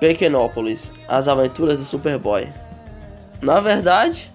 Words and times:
Pequenópolis, 0.00 0.92
As 1.08 1.28
Aventuras 1.28 1.78
do 1.78 1.84
Superboy. 1.84 2.48
Na 3.42 3.60
verdade, 3.60 4.32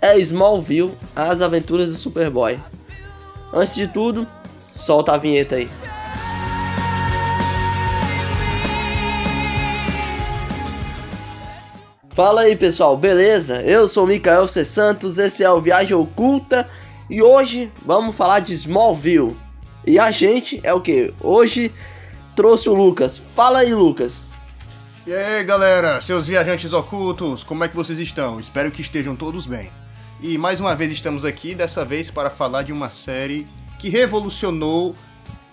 é 0.00 0.18
Smallville, 0.18 0.94
As 1.14 1.42
Aventuras 1.42 1.88
do 1.88 1.94
Superboy. 1.94 2.58
Antes 3.52 3.74
de 3.74 3.88
tudo, 3.88 4.26
solta 4.76 5.12
a 5.12 5.18
vinheta 5.18 5.56
aí. 5.56 5.68
Fala 12.12 12.42
aí 12.42 12.54
pessoal, 12.54 12.96
beleza? 12.96 13.62
Eu 13.62 13.88
sou 13.88 14.06
Mikael 14.06 14.46
C. 14.46 14.64
Santos, 14.64 15.16
esse 15.16 15.42
é 15.42 15.50
o 15.50 15.60
Viagem 15.60 15.96
Oculta 15.96 16.68
e 17.08 17.22
hoje 17.22 17.72
vamos 17.84 18.14
falar 18.14 18.40
de 18.40 18.52
Smallville. 18.52 19.36
E 19.86 19.98
a 19.98 20.10
gente 20.10 20.60
é 20.62 20.74
o 20.74 20.80
que? 20.80 21.14
Hoje 21.22 21.72
trouxe 22.36 22.68
o 22.68 22.74
Lucas. 22.74 23.16
Fala 23.16 23.60
aí, 23.60 23.74
Lucas. 23.74 24.22
E 25.06 25.14
aí 25.14 25.42
galera, 25.44 25.98
seus 25.98 26.26
viajantes 26.26 26.74
ocultos, 26.74 27.42
como 27.42 27.64
é 27.64 27.68
que 27.68 27.74
vocês 27.74 27.98
estão? 27.98 28.38
Espero 28.38 28.70
que 28.70 28.82
estejam 28.82 29.16
todos 29.16 29.46
bem. 29.46 29.72
E 30.20 30.36
mais 30.36 30.60
uma 30.60 30.76
vez 30.76 30.92
estamos 30.92 31.24
aqui, 31.24 31.54
dessa 31.54 31.86
vez 31.86 32.10
para 32.10 32.28
falar 32.28 32.64
de 32.64 32.72
uma 32.72 32.90
série 32.90 33.48
que 33.78 33.88
revolucionou 33.88 34.94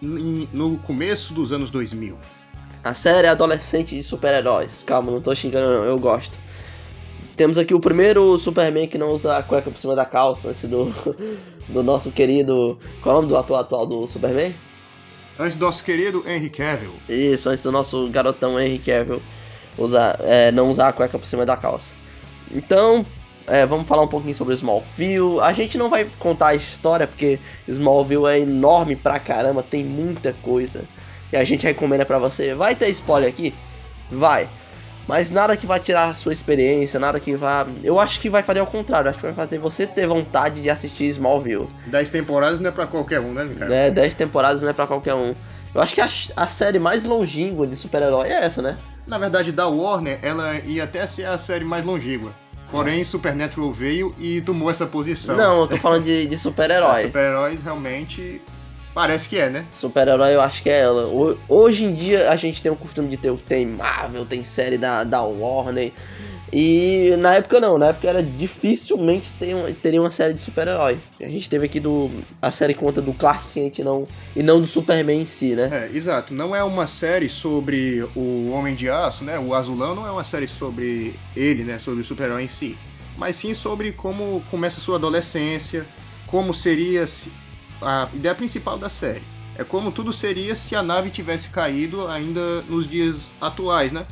no 0.01 0.77
começo 0.79 1.33
dos 1.33 1.53
anos 1.53 1.69
2000. 1.69 2.17
A 2.83 2.93
série 2.93 3.27
adolescente 3.27 3.95
de 3.95 4.03
super-heróis. 4.03 4.83
Calma, 4.85 5.11
não 5.11 5.21
tô 5.21 5.33
xingando, 5.33 5.71
não, 5.71 5.85
eu 5.85 5.97
gosto. 5.97 6.37
Temos 7.37 7.57
aqui 7.57 7.73
o 7.73 7.79
primeiro 7.79 8.37
Superman 8.37 8.89
que 8.89 8.97
não 8.97 9.07
usa 9.07 9.37
a 9.37 9.43
cueca 9.43 9.71
por 9.71 9.79
cima 9.79 9.95
da 9.95 10.05
calça, 10.05 10.49
antes 10.49 10.69
do, 10.69 10.93
do 11.69 11.81
nosso 11.81 12.11
querido. 12.11 12.77
Qual 13.01 13.15
é 13.15 13.19
o 13.19 13.21
nome 13.21 13.29
do 13.33 13.37
ator 13.37 13.61
atual 13.61 13.87
do 13.87 14.07
Superman? 14.07 14.53
Antes 15.39 15.55
do 15.55 15.65
nosso 15.65 15.85
querido 15.85 16.21
Henry 16.27 16.49
Cavill. 16.49 16.93
Isso, 17.07 17.49
antes 17.49 17.63
do 17.63 17.71
nosso 17.71 18.09
garotão 18.09 18.59
Henry 18.59 18.79
Cavill 18.79 19.21
usar, 19.77 20.17
é, 20.21 20.51
não 20.51 20.69
usar 20.69 20.89
a 20.89 20.93
cueca 20.93 21.17
por 21.17 21.25
cima 21.25 21.45
da 21.45 21.55
calça. 21.55 21.93
Então, 22.51 23.05
é, 23.47 23.65
vamos 23.65 23.87
falar 23.87 24.03
um 24.03 24.07
pouquinho 24.07 24.35
sobre 24.35 24.53
Smallville. 24.53 25.39
A 25.41 25.53
gente 25.53 25.77
não 25.77 25.89
vai 25.89 26.05
contar 26.19 26.47
a 26.47 26.55
história 26.55 27.07
porque 27.07 27.39
Smallville 27.67 28.25
é 28.25 28.39
enorme 28.39 28.95
pra 28.95 29.19
caramba, 29.19 29.63
tem 29.63 29.83
muita 29.83 30.33
coisa. 30.41 30.83
E 31.31 31.37
a 31.37 31.43
gente 31.43 31.65
recomenda 31.65 32.05
pra 32.05 32.19
você. 32.19 32.53
Vai 32.53 32.75
ter 32.75 32.89
spoiler 32.89 33.29
aqui? 33.29 33.53
Vai. 34.09 34.47
Mas 35.07 35.31
nada 35.31 35.55
que 35.55 35.65
vai 35.65 35.79
tirar 35.79 36.09
a 36.09 36.13
sua 36.13 36.33
experiência, 36.33 36.99
nada 36.99 37.17
que 37.17 37.33
vá. 37.35 37.65
Eu 37.81 37.97
acho 37.97 38.19
que 38.19 38.29
vai 38.29 38.43
fazer 38.43 38.59
ao 38.59 38.67
contrário, 38.67 39.09
acho 39.09 39.17
que 39.17 39.25
vai 39.25 39.33
fazer 39.33 39.57
você 39.57 39.87
ter 39.87 40.05
vontade 40.05 40.61
de 40.61 40.69
assistir 40.69 41.05
Smallville. 41.05 41.69
10 41.85 42.09
temporadas 42.09 42.59
não 42.59 42.69
é 42.69 42.73
pra 42.73 42.85
qualquer 42.85 43.21
um, 43.21 43.33
né, 43.33 43.47
cara? 43.57 43.73
É, 43.73 43.89
10 43.89 44.15
temporadas 44.15 44.61
não 44.61 44.69
é 44.69 44.73
pra 44.73 44.85
qualquer 44.85 45.13
um. 45.13 45.33
Eu 45.73 45.81
acho 45.81 45.95
que 45.95 46.01
a, 46.01 46.07
a 46.35 46.47
série 46.47 46.79
mais 46.79 47.05
longínqua 47.05 47.65
de 47.65 47.77
super-herói 47.77 48.27
é 48.27 48.43
essa, 48.43 48.61
né? 48.61 48.77
Na 49.07 49.17
verdade, 49.17 49.51
da 49.51 49.67
Warner, 49.67 50.19
ela 50.21 50.59
ia 50.59 50.83
até 50.83 51.07
ser 51.07 51.25
a 51.25 51.37
série 51.37 51.63
mais 51.63 51.85
longínqua. 51.85 52.33
Porém, 52.69 53.03
Supernatural 53.05 53.71
veio 53.71 54.13
e 54.19 54.41
tomou 54.41 54.69
essa 54.69 54.85
posição. 54.85 55.37
Não, 55.37 55.61
eu 55.61 55.67
tô 55.67 55.77
falando 55.77 56.03
de, 56.03 56.27
de 56.27 56.37
super-herói. 56.37 57.03
super-heróis 57.03 57.61
realmente 57.63 58.41
Parece 58.97 59.29
que 59.29 59.37
é, 59.37 59.47
né? 59.47 59.63
Super-herói 59.69 60.33
eu 60.33 60.41
acho 60.41 60.63
que 60.63 60.71
é 60.71 60.79
ela. 60.79 61.07
Hoje 61.47 61.85
em 61.85 61.93
dia 61.93 62.31
a 62.31 62.35
gente 62.35 62.63
tem 62.63 62.71
o 62.71 62.75
costume 62.75 63.07
de 63.09 63.17
ter 63.17 63.31
tem 63.41 63.63
Marvel, 63.63 64.25
tem 64.25 64.41
série 64.41 64.75
da, 64.75 65.03
da 65.03 65.21
Warner. 65.21 65.93
E 66.51 67.13
na 67.19 67.35
época 67.35 67.59
não, 67.59 67.77
na 67.77 67.87
época 67.87 68.07
era 68.07 68.23
dificilmente 68.23 69.31
ter 69.33 69.53
uma, 69.53 69.71
teria 69.73 70.01
uma 70.01 70.09
série 70.09 70.33
de 70.33 70.41
super-herói. 70.41 70.97
A 71.19 71.29
gente 71.29 71.49
teve 71.49 71.65
aqui 71.65 71.79
do 71.79 72.09
a 72.41 72.51
série 72.51 72.73
conta 72.73 73.01
do 73.01 73.13
Clark 73.13 73.49
Kent 73.53 73.79
não, 73.79 74.07
e 74.35 74.41
não 74.41 74.61
do 74.61 74.67
Superman 74.67 75.21
em 75.21 75.25
si, 75.25 75.55
né? 75.55 75.89
É, 75.91 75.97
exato. 75.97 76.33
Não 76.33 76.55
é 76.55 76.63
uma 76.63 76.87
série 76.87 77.29
sobre 77.29 78.07
o 78.15 78.51
Homem 78.51 78.75
de 78.75 78.89
Aço, 78.89 79.23
né? 79.23 79.37
O 79.37 79.53
Azulão 79.53 79.93
não 79.93 80.07
é 80.07 80.11
uma 80.11 80.23
série 80.23 80.47
sobre 80.47 81.15
ele, 81.35 81.63
né? 81.63 81.79
Sobre 81.79 82.01
o 82.01 82.03
super-herói 82.03 82.43
em 82.43 82.47
si. 82.47 82.77
Mas 83.17 83.35
sim 83.35 83.53
sobre 83.53 83.91
como 83.91 84.41
começa 84.49 84.79
a 84.79 84.83
sua 84.83 84.95
adolescência, 84.95 85.85
como 86.27 86.53
seria 86.53 87.05
a 87.81 88.07
ideia 88.13 88.35
principal 88.35 88.77
da 88.77 88.89
série. 88.89 89.23
É 89.57 89.63
como 89.63 89.91
tudo 89.91 90.13
seria 90.13 90.55
se 90.55 90.75
a 90.75 90.83
nave 90.83 91.09
tivesse 91.09 91.49
caído 91.49 92.07
ainda 92.07 92.61
nos 92.63 92.87
dias 92.87 93.33
atuais, 93.41 93.91
né? 93.91 94.05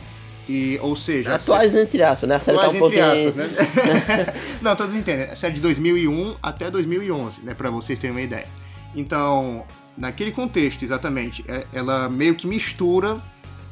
E, 0.48 0.78
ou 0.82 0.96
seja... 0.96 1.36
Atuais 1.36 1.72
se... 1.72 1.80
entre 1.82 2.04
aspas, 2.04 2.30
né? 2.30 2.36
A 2.36 2.40
série 2.40 2.58
atuais 2.58 2.78
tá 2.78 2.84
um 2.84 2.88
entre 2.88 3.02
pouquinho... 3.02 3.28
aspas, 3.28 3.36
né? 3.36 4.34
Não, 4.62 4.76
todos 4.76 4.96
entendem. 4.96 5.26
A 5.26 5.36
série 5.36 5.56
de 5.56 5.62
2001 5.62 6.36
até 6.42 6.70
2011, 6.70 7.42
né? 7.42 7.54
Pra 7.54 7.70
vocês 7.70 7.98
terem 7.98 8.16
uma 8.16 8.22
ideia. 8.22 8.48
Então, 8.96 9.66
naquele 9.98 10.32
contexto, 10.32 10.84
exatamente, 10.84 11.44
é, 11.48 11.66
ela 11.74 12.08
meio 12.10 12.36
que 12.36 12.46
mistura 12.46 13.22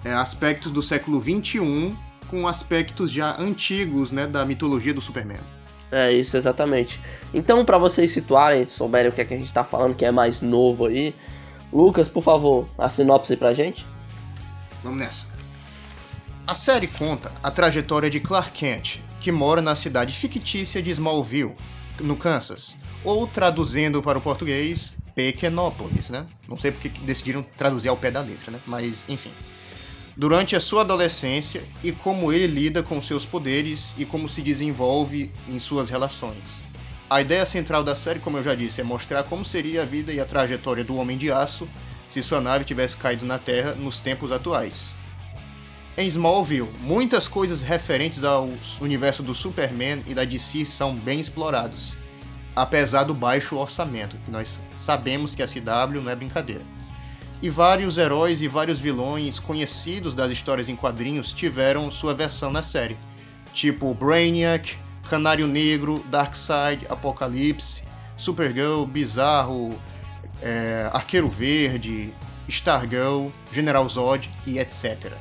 é, 0.04 0.14
aspectos 0.14 0.72
do 0.72 0.82
século 0.82 1.20
21 1.20 1.96
com 2.28 2.48
aspectos 2.48 3.12
já 3.12 3.40
antigos, 3.40 4.12
né? 4.12 4.26
Da 4.26 4.44
mitologia 4.44 4.94
do 4.94 5.02
Superman. 5.02 5.42
É 5.92 6.12
isso, 6.12 6.36
exatamente. 6.36 7.00
Então, 7.32 7.64
para 7.64 7.78
vocês 7.78 8.12
situarem, 8.12 8.66
souberem 8.66 9.12
o 9.12 9.14
que, 9.14 9.22
é 9.22 9.26
que 9.26 9.34
a 9.36 9.40
gente 9.40 9.54
tá 9.54 9.64
falando, 9.64 9.94
que 9.94 10.04
é 10.04 10.12
mais 10.12 10.42
novo 10.42 10.88
aí, 10.88 11.14
Lucas, 11.72 12.08
por 12.08 12.24
favor, 12.24 12.68
a 12.78 12.90
sinopse 12.90 13.38
pra 13.38 13.54
gente. 13.54 13.86
Vamos 14.84 14.98
nessa. 15.00 15.33
A 16.46 16.54
série 16.54 16.88
conta 16.88 17.32
a 17.42 17.50
trajetória 17.50 18.10
de 18.10 18.20
Clark 18.20 18.52
Kent, 18.52 19.00
que 19.22 19.32
mora 19.32 19.62
na 19.62 19.76
cidade 19.76 20.14
fictícia 20.14 20.82
de 20.82 20.92
Smallville, 20.92 21.56
no 22.02 22.18
Kansas, 22.18 22.76
ou 23.04 23.26
traduzindo 23.26 24.02
para 24.02 24.18
o 24.18 24.22
português, 24.22 24.98
Pequenópolis, 25.16 26.10
né? 26.10 26.28
Não 26.48 26.58
sei 26.58 26.72
porque 26.72 26.90
decidiram 26.90 27.46
traduzir 27.56 27.88
ao 27.88 27.96
pé 27.96 28.12
da 28.12 28.20
letra, 28.20 28.52
né? 28.52 28.60
Mas, 28.66 29.06
enfim 29.08 29.32
durante 30.16 30.56
a 30.56 30.62
sua 30.62 30.82
adolescência 30.82 31.64
e 31.84 31.92
como 31.92 32.32
ele 32.32 32.46
lida 32.46 32.84
com 32.84 33.02
seus 33.02 33.26
poderes 33.26 33.94
e 33.98 34.06
como 34.06 34.30
se 34.30 34.42
desenvolve 34.42 35.32
em 35.50 35.60
suas 35.60 35.90
relações. 35.90 36.62
A 37.10 37.22
ideia 37.22 37.46
central 37.46 37.84
da 37.84 37.96
série, 37.96 38.20
como 38.20 38.38
eu 38.38 38.44
já 38.44 38.56
disse, 38.56 38.82
é 38.82 38.84
mostrar 38.84 39.24
como 39.24 39.44
seria 39.44 39.82
a 39.82 39.86
vida 39.86 40.14
e 40.14 40.20
a 40.20 40.26
trajetória 40.26 40.84
do 40.84 40.96
Homem 40.98 41.18
de 41.18 41.32
Aço 41.32 41.68
se 42.12 42.22
sua 42.22 42.40
nave 42.40 42.64
tivesse 42.64 42.96
caído 42.96 43.26
na 43.26 43.40
Terra 43.40 43.74
nos 43.74 44.00
tempos 44.00 44.32
atuais. 44.32 44.94
Em 45.98 46.08
Smallville, 46.08 46.70
muitas 46.80 47.28
coisas 47.28 47.62
referentes 47.62 48.24
ao 48.24 48.50
universo 48.82 49.22
do 49.22 49.36
Superman 49.36 50.02
e 50.08 50.14
da 50.14 50.26
DC 50.26 50.66
são 50.66 50.96
bem 50.96 51.20
explorados, 51.20 51.96
apesar 52.56 53.04
do 53.04 53.14
baixo 53.14 53.58
orçamento, 53.58 54.18
que 54.26 54.32
nós 54.32 54.60
sabemos 54.76 55.36
que 55.36 55.44
a 55.44 55.48
CW 55.48 56.02
não 56.02 56.12
é 56.12 56.16
brincadeira 56.16 56.64
e 57.44 57.50
vários 57.50 57.98
heróis 57.98 58.42
e 58.42 58.48
vários 58.48 58.80
vilões 58.80 59.38
conhecidos 59.38 60.16
das 60.16 60.32
histórias 60.32 60.70
em 60.70 60.78
quadrinhos 60.78 61.34
tiveram 61.34 61.92
sua 61.92 62.14
versão 62.14 62.50
na 62.50 62.64
série, 62.64 62.98
tipo 63.52 63.94
Brainiac, 63.94 64.78
Canário 65.10 65.46
Negro, 65.46 66.02
Darkseid, 66.10 66.86
Apocalipse, 66.88 67.84
Supergirl, 68.16 68.86
Bizarro, 68.86 69.78
é, 70.42 70.90
Arqueiro 70.94 71.28
Verde, 71.28 72.14
Stargirl, 72.48 73.28
General 73.52 73.90
Zod 73.90 74.32
e 74.48 74.58
etc. 74.58 75.12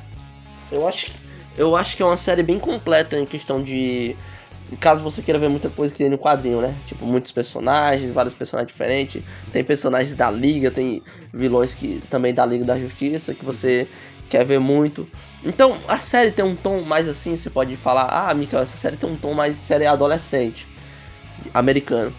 Eu 0.73 0.87
acho, 0.87 1.11
eu 1.57 1.75
acho 1.75 1.95
que 1.95 2.01
é 2.01 2.05
uma 2.05 2.17
série 2.17 2.41
bem 2.41 2.59
completa 2.59 3.17
em 3.17 3.25
questão 3.25 3.61
de 3.61 4.15
caso 4.79 5.03
você 5.03 5.21
queira 5.21 5.39
ver 5.39 5.49
muita 5.49 5.69
coisa 5.69 5.93
que 5.93 5.99
tem 5.99 6.09
no 6.09 6.17
quadrinho, 6.17 6.59
né? 6.59 6.75
Tipo, 6.87 7.05
muitos 7.05 7.31
personagens, 7.31 8.11
vários 8.11 8.33
personagens 8.33 8.71
diferentes. 8.71 9.23
Tem 9.51 9.63
personagens 9.63 10.15
da 10.15 10.31
Liga, 10.31 10.71
tem 10.71 11.03
vilões 11.31 11.75
que 11.75 12.01
também 12.09 12.33
da 12.33 12.45
Liga 12.45 12.65
da 12.65 12.79
Justiça, 12.79 13.33
que 13.33 13.45
você 13.45 13.87
quer 14.29 14.43
ver 14.45 14.59
muito. 14.59 15.07
Então, 15.45 15.77
a 15.87 15.99
série 15.99 16.31
tem 16.31 16.43
um 16.43 16.55
tom 16.55 16.81
mais 16.81 17.07
assim, 17.07 17.35
você 17.35 17.49
pode 17.49 17.75
falar, 17.75 18.05
ah, 18.05 18.33
Mika, 18.33 18.57
essa 18.59 18.77
série 18.77 18.97
tem 18.97 19.09
um 19.09 19.17
tom 19.17 19.33
mais 19.33 19.57
série 19.57 19.85
adolescente, 19.85 20.65
americano. 21.53 22.13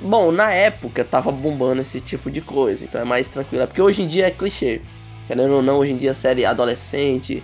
Bom, 0.00 0.32
na 0.32 0.50
época 0.52 1.04
tava 1.04 1.30
bombando 1.30 1.82
esse 1.82 2.00
tipo 2.00 2.30
de 2.30 2.40
coisa, 2.40 2.84
então 2.84 3.00
é 3.00 3.04
mais 3.04 3.28
tranquilo. 3.28 3.66
Porque 3.66 3.82
hoje 3.82 4.02
em 4.02 4.06
dia 4.06 4.28
é 4.28 4.30
clichê. 4.30 4.80
Querendo 5.26 5.54
ou 5.54 5.62
não, 5.62 5.78
hoje 5.78 5.92
em 5.92 5.96
dia 5.96 6.12
é 6.12 6.14
série 6.14 6.46
adolescente, 6.46 7.42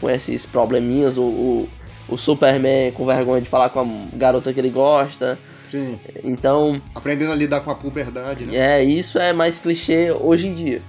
com 0.00 0.10
esses 0.10 0.46
probleminhas, 0.46 1.16
o, 1.16 1.24
o 1.24 1.68
o 2.08 2.16
Superman 2.16 2.92
com 2.92 3.04
vergonha 3.04 3.42
de 3.42 3.48
falar 3.48 3.70
com 3.70 3.80
a 3.80 4.16
garota 4.16 4.52
que 4.52 4.60
ele 4.60 4.70
gosta. 4.70 5.38
Sim. 5.70 5.98
Então. 6.22 6.80
Aprendendo 6.94 7.32
a 7.32 7.34
lidar 7.34 7.60
com 7.60 7.70
a 7.70 7.74
puberdade, 7.74 8.46
né? 8.46 8.56
É, 8.56 8.84
isso 8.84 9.18
é 9.18 9.32
mais 9.32 9.58
clichê 9.58 10.12
hoje 10.12 10.46
em 10.46 10.54
dia. 10.54 10.82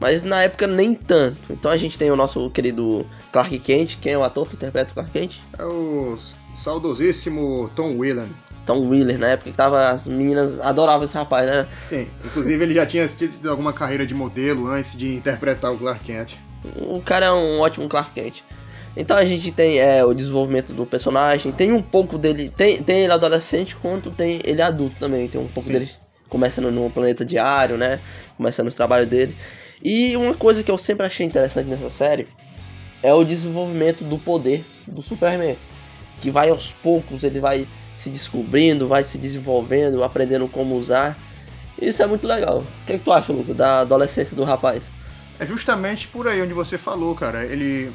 Mas 0.00 0.22
na 0.22 0.42
época 0.42 0.66
nem 0.66 0.94
tanto. 0.94 1.52
Então 1.52 1.70
a 1.70 1.76
gente 1.76 1.96
tem 1.96 2.10
o 2.10 2.16
nosso 2.16 2.50
querido 2.50 3.06
Clark 3.32 3.56
Kent. 3.60 3.96
Quem 4.00 4.12
é 4.12 4.18
o 4.18 4.24
ator 4.24 4.48
que 4.48 4.56
interpreta 4.56 4.90
o 4.90 4.94
Clark 4.94 5.12
Kent? 5.12 5.40
É 5.56 5.64
o 5.64 6.16
saudosíssimo 6.54 7.70
Tom 7.76 7.96
Whelan. 7.96 8.28
Tom 8.66 8.88
Wheeler, 8.88 9.18
na 9.18 9.28
época 9.28 9.50
que 9.50 9.56
tava, 9.56 9.90
as 9.90 10.08
meninas 10.08 10.58
adoravam 10.58 11.04
esse 11.04 11.14
rapaz, 11.14 11.46
né? 11.46 11.66
Sim, 11.86 12.08
inclusive 12.24 12.64
ele 12.64 12.72
já 12.72 12.86
tinha 12.86 13.06
tido 13.06 13.50
alguma 13.50 13.74
carreira 13.74 14.06
de 14.06 14.14
modelo 14.14 14.68
antes 14.68 14.96
de 14.96 15.14
interpretar 15.14 15.70
o 15.70 15.76
Clark 15.76 16.02
Kent. 16.02 16.38
O 16.76 17.00
cara 17.00 17.26
é 17.26 17.32
um 17.32 17.60
ótimo 17.60 17.88
Clark 17.88 18.12
Kent. 18.12 18.42
Então 18.96 19.16
a 19.16 19.24
gente 19.24 19.50
tem 19.50 19.78
é, 19.78 20.04
o 20.04 20.14
desenvolvimento 20.14 20.72
do 20.72 20.86
personagem, 20.86 21.50
tem 21.50 21.72
um 21.72 21.82
pouco 21.82 22.16
dele, 22.16 22.48
tem, 22.48 22.82
tem 22.82 23.02
ele 23.02 23.12
adolescente 23.12 23.74
quanto 23.74 24.10
tem 24.10 24.40
ele 24.44 24.62
adulto 24.62 24.96
também, 25.00 25.26
tem 25.26 25.40
um 25.40 25.48
pouco 25.48 25.66
Sim. 25.66 25.72
dele 25.72 25.90
começando 26.28 26.70
no 26.70 26.88
planeta 26.90 27.24
diário, 27.24 27.76
né? 27.76 28.00
Começando 28.36 28.68
os 28.68 28.74
trabalhos 28.74 29.06
dele. 29.06 29.36
E 29.82 30.16
uma 30.16 30.34
coisa 30.34 30.62
que 30.62 30.70
eu 30.70 30.78
sempre 30.78 31.06
achei 31.06 31.26
interessante 31.26 31.68
nessa 31.68 31.90
série 31.90 32.28
é 33.02 33.12
o 33.12 33.24
desenvolvimento 33.24 34.02
do 34.02 34.18
poder 34.18 34.64
do 34.86 35.02
Superman. 35.02 35.56
Que 36.20 36.30
vai 36.30 36.48
aos 36.48 36.72
poucos, 36.72 37.22
ele 37.22 37.38
vai 37.38 37.66
se 37.98 38.08
descobrindo, 38.08 38.88
vai 38.88 39.04
se 39.04 39.18
desenvolvendo, 39.18 40.02
aprendendo 40.02 40.48
como 40.48 40.74
usar. 40.76 41.18
Isso 41.80 42.02
é 42.02 42.06
muito 42.06 42.26
legal. 42.26 42.58
O 42.58 42.86
que, 42.86 42.94
é 42.94 42.98
que 42.98 43.04
tu 43.04 43.12
acha, 43.12 43.32
Lucas, 43.32 43.54
da 43.54 43.80
adolescência 43.80 44.34
do 44.34 44.44
rapaz? 44.44 44.82
É 45.38 45.46
justamente 45.46 46.08
por 46.08 46.28
aí 46.28 46.40
onde 46.42 46.52
você 46.52 46.78
falou, 46.78 47.14
cara. 47.14 47.44
Ele. 47.44 47.92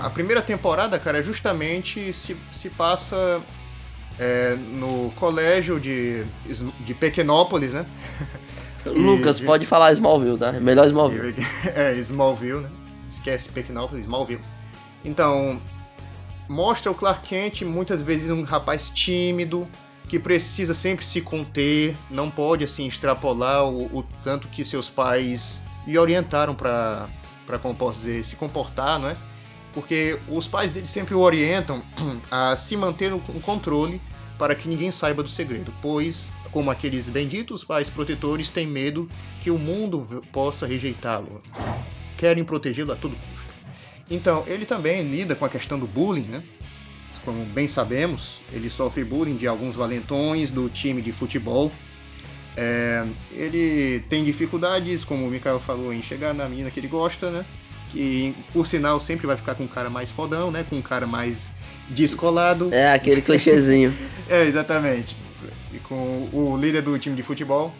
A 0.00 0.10
primeira 0.10 0.42
temporada, 0.42 0.98
cara, 0.98 1.18
é 1.18 1.22
justamente 1.22 2.12
se, 2.12 2.36
se 2.50 2.68
passa 2.70 3.40
é, 4.18 4.56
no 4.56 5.12
colégio 5.14 5.78
de, 5.78 6.24
de 6.80 6.94
Pequenópolis, 6.94 7.72
né? 7.72 7.86
Lucas, 8.84 9.38
de... 9.38 9.46
pode 9.46 9.66
falar 9.66 9.92
Smallville, 9.92 10.38
tá? 10.38 10.52
Melhor 10.52 10.86
Smallville. 10.86 11.34
É, 11.74 11.94
Smallville, 11.94 12.60
né? 12.60 12.70
Esquece 13.08 13.48
Pequenópolis, 13.50 14.04
Smallville. 14.04 14.42
Então, 15.04 15.60
mostra 16.48 16.90
o 16.90 16.94
Clark 16.94 17.28
Kent 17.28 17.62
muitas 17.62 18.02
vezes 18.02 18.30
um 18.30 18.42
rapaz 18.42 18.88
tímido, 18.90 19.68
que 20.08 20.18
precisa 20.18 20.74
sempre 20.74 21.04
se 21.04 21.20
conter, 21.20 21.96
não 22.10 22.30
pode 22.30 22.64
assim 22.64 22.86
extrapolar 22.86 23.64
o, 23.64 23.98
o 23.98 24.02
tanto 24.22 24.48
que 24.48 24.64
seus 24.64 24.88
pais 24.88 25.62
lhe 25.88 25.98
orientaram 25.98 26.54
para 26.54 27.08
como 27.62 27.74
posso 27.74 28.00
dizer, 28.00 28.22
se 28.22 28.36
comportar, 28.36 28.98
não 28.98 29.08
é? 29.08 29.16
Porque 29.72 30.18
os 30.28 30.46
pais 30.46 30.70
dele 30.70 30.86
sempre 30.86 31.14
o 31.14 31.20
orientam 31.20 31.82
a 32.30 32.54
se 32.54 32.76
manter 32.76 33.10
no 33.10 33.20
controle 33.20 34.00
para 34.38 34.54
que 34.54 34.68
ninguém 34.68 34.90
saiba 34.90 35.22
do 35.22 35.28
segredo, 35.28 35.72
pois 35.80 36.30
como 36.52 36.70
aqueles 36.70 37.08
benditos 37.08 37.64
pais 37.64 37.88
protetores 37.88 38.50
têm 38.50 38.66
medo 38.66 39.08
que 39.40 39.50
o 39.50 39.58
mundo 39.58 40.22
possa 40.30 40.66
rejeitá-lo. 40.66 41.42
Querem 42.16 42.44
protegê-lo 42.44 42.92
a 42.92 42.96
todo 42.96 43.12
custo. 43.12 43.48
Então, 44.10 44.44
ele 44.46 44.64
também 44.64 45.02
lida 45.02 45.34
com 45.34 45.44
a 45.44 45.48
questão 45.48 45.78
do 45.78 45.86
bullying, 45.86 46.26
né? 46.26 46.42
Como 47.24 47.44
bem 47.46 47.68
sabemos, 47.68 48.40
ele 48.52 48.70
sofre 48.70 49.04
bullying 49.04 49.36
de 49.36 49.46
alguns 49.46 49.76
valentões 49.76 50.50
do 50.50 50.68
time 50.68 51.02
de 51.02 51.12
futebol. 51.12 51.70
É, 52.60 53.06
ele 53.30 54.00
tem 54.08 54.24
dificuldades, 54.24 55.04
como 55.04 55.24
o 55.24 55.30
Mikael 55.30 55.60
falou, 55.60 55.94
em 55.94 56.02
chegar 56.02 56.34
na 56.34 56.48
menina 56.48 56.72
que 56.72 56.80
ele 56.80 56.88
gosta, 56.88 57.30
né? 57.30 57.44
Que, 57.92 58.34
por 58.52 58.66
sinal, 58.66 58.98
sempre 58.98 59.28
vai 59.28 59.36
ficar 59.36 59.54
com 59.54 59.62
um 59.62 59.68
cara 59.68 59.88
mais 59.88 60.10
fodão, 60.10 60.50
né? 60.50 60.66
Com 60.68 60.74
um 60.74 60.82
cara 60.82 61.06
mais 61.06 61.48
descolado. 61.88 62.74
É, 62.74 62.92
aquele 62.92 63.22
clichêzinho. 63.22 63.94
é, 64.28 64.44
exatamente. 64.44 65.14
E 65.72 65.78
com 65.78 66.28
o 66.32 66.58
líder 66.60 66.82
do 66.82 66.98
time 66.98 67.14
de 67.14 67.22
futebol. 67.22 67.72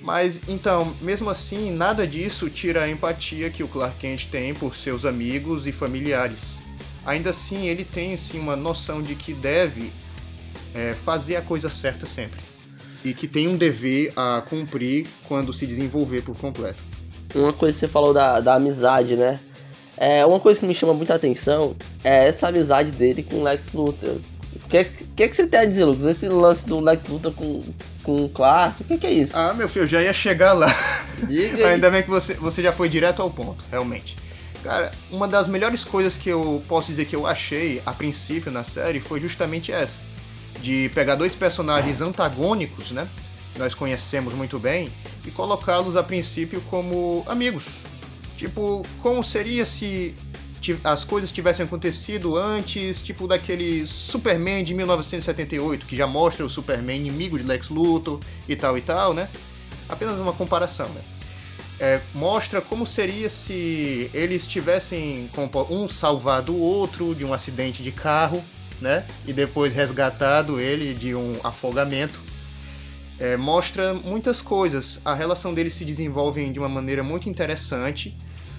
Mas 0.00 0.42
então, 0.46 0.94
mesmo 1.00 1.28
assim, 1.28 1.72
nada 1.72 2.06
disso 2.06 2.48
tira 2.48 2.84
a 2.84 2.88
empatia 2.88 3.50
que 3.50 3.64
o 3.64 3.68
Clark 3.68 3.98
Kent 3.98 4.26
tem 4.26 4.54
por 4.54 4.76
seus 4.76 5.04
amigos 5.04 5.66
e 5.66 5.72
familiares. 5.72 6.60
Ainda 7.04 7.30
assim, 7.30 7.66
ele 7.66 7.84
tem 7.84 8.16
sim 8.16 8.38
uma 8.38 8.54
noção 8.54 9.02
de 9.02 9.16
que 9.16 9.32
deve 9.32 9.90
é, 10.76 10.94
fazer 10.94 11.34
a 11.34 11.42
coisa 11.42 11.68
certa 11.68 12.06
sempre 12.06 12.51
e 13.04 13.12
que 13.14 13.26
tem 13.26 13.48
um 13.48 13.56
dever 13.56 14.12
a 14.16 14.42
cumprir 14.48 15.06
quando 15.26 15.52
se 15.52 15.66
desenvolver 15.66 16.22
por 16.22 16.36
completo. 16.36 16.78
Uma 17.34 17.52
coisa 17.52 17.74
que 17.74 17.80
você 17.80 17.88
falou 17.88 18.12
da, 18.12 18.40
da 18.40 18.54
amizade, 18.54 19.16
né? 19.16 19.40
É, 19.96 20.24
uma 20.24 20.40
coisa 20.40 20.58
que 20.58 20.66
me 20.66 20.74
chama 20.74 20.94
muita 20.94 21.14
atenção 21.14 21.76
é 22.02 22.28
essa 22.28 22.48
amizade 22.48 22.92
dele 22.92 23.22
com 23.22 23.36
o 23.36 23.42
Lex 23.42 23.72
Luthor. 23.72 24.18
O 24.54 24.68
que, 24.68 24.84
que, 24.84 25.28
que 25.28 25.36
você 25.36 25.46
tem 25.46 25.60
a 25.60 25.64
dizer, 25.64 25.84
Lucas? 25.84 26.04
Esse 26.04 26.28
lance 26.28 26.66
do 26.66 26.80
Lex 26.80 27.06
Luthor 27.08 27.32
com, 27.32 27.62
com 28.02 28.24
o 28.24 28.28
Clark, 28.28 28.82
o 28.82 28.84
que, 28.84 28.98
que, 28.98 29.06
é 29.06 29.12
isso? 29.12 29.36
Ah, 29.36 29.54
meu 29.54 29.68
filho, 29.68 29.84
eu 29.84 29.86
já 29.86 30.02
ia 30.02 30.12
chegar 30.12 30.52
lá. 30.52 30.72
Ainda 31.70 31.90
bem 31.90 32.02
que 32.02 32.10
você, 32.10 32.34
você 32.34 32.62
já 32.62 32.72
foi 32.72 32.88
direto 32.88 33.22
ao 33.22 33.30
ponto, 33.30 33.64
realmente. 33.70 34.16
Cara, 34.62 34.92
uma 35.10 35.26
das 35.26 35.46
melhores 35.46 35.84
coisas 35.84 36.16
que 36.16 36.28
eu 36.28 36.62
posso 36.68 36.88
dizer 36.88 37.04
que 37.06 37.16
eu 37.16 37.26
achei 37.26 37.82
a 37.84 37.92
princípio 37.92 38.50
na 38.50 38.62
série 38.62 39.00
foi 39.00 39.20
justamente 39.20 39.72
essa. 39.72 40.00
De 40.60 40.90
pegar 40.94 41.16
dois 41.16 41.34
personagens 41.34 42.00
antagônicos, 42.00 42.90
né? 42.90 43.08
Nós 43.58 43.74
conhecemos 43.74 44.32
muito 44.34 44.58
bem, 44.58 44.88
e 45.26 45.30
colocá-los 45.30 45.96
a 45.96 46.02
princípio 46.02 46.60
como 46.62 47.24
amigos. 47.26 47.64
Tipo, 48.36 48.84
como 49.00 49.22
seria 49.22 49.64
se 49.64 50.14
as 50.84 51.02
coisas 51.02 51.32
tivessem 51.32 51.66
acontecido 51.66 52.36
antes, 52.36 53.00
tipo 53.02 53.26
daquele 53.26 53.84
Superman 53.86 54.62
de 54.62 54.74
1978, 54.74 55.86
que 55.86 55.96
já 55.96 56.06
mostra 56.06 56.46
o 56.46 56.48
Superman 56.48 56.96
inimigo 56.96 57.36
de 57.36 57.44
Lex 57.44 57.68
Luthor 57.68 58.20
e 58.48 58.54
tal 58.54 58.78
e 58.78 58.80
tal, 58.80 59.12
né? 59.12 59.28
Apenas 59.88 60.20
uma 60.20 60.32
comparação, 60.32 60.88
né? 60.90 61.02
É, 61.80 62.00
mostra 62.14 62.60
como 62.60 62.86
seria 62.86 63.28
se 63.28 64.08
eles 64.14 64.46
tivessem 64.46 65.28
um 65.68 65.88
salvado 65.88 66.52
o 66.52 66.60
outro 66.60 67.12
de 67.12 67.24
um 67.24 67.32
acidente 67.32 67.82
de 67.82 67.90
carro, 67.90 68.42
né? 68.82 69.04
E 69.26 69.32
depois 69.32 69.72
resgatado 69.72 70.60
ele 70.60 70.92
de 70.92 71.14
um 71.14 71.38
afogamento. 71.42 72.20
É, 73.18 73.36
mostra 73.36 73.94
muitas 73.94 74.40
coisas. 74.40 75.00
A 75.04 75.14
relação 75.14 75.54
deles 75.54 75.74
se 75.74 75.84
desenvolve 75.84 76.48
de 76.50 76.58
uma 76.58 76.68
maneira 76.68 77.02
muito 77.02 77.28
interessante. 77.28 78.14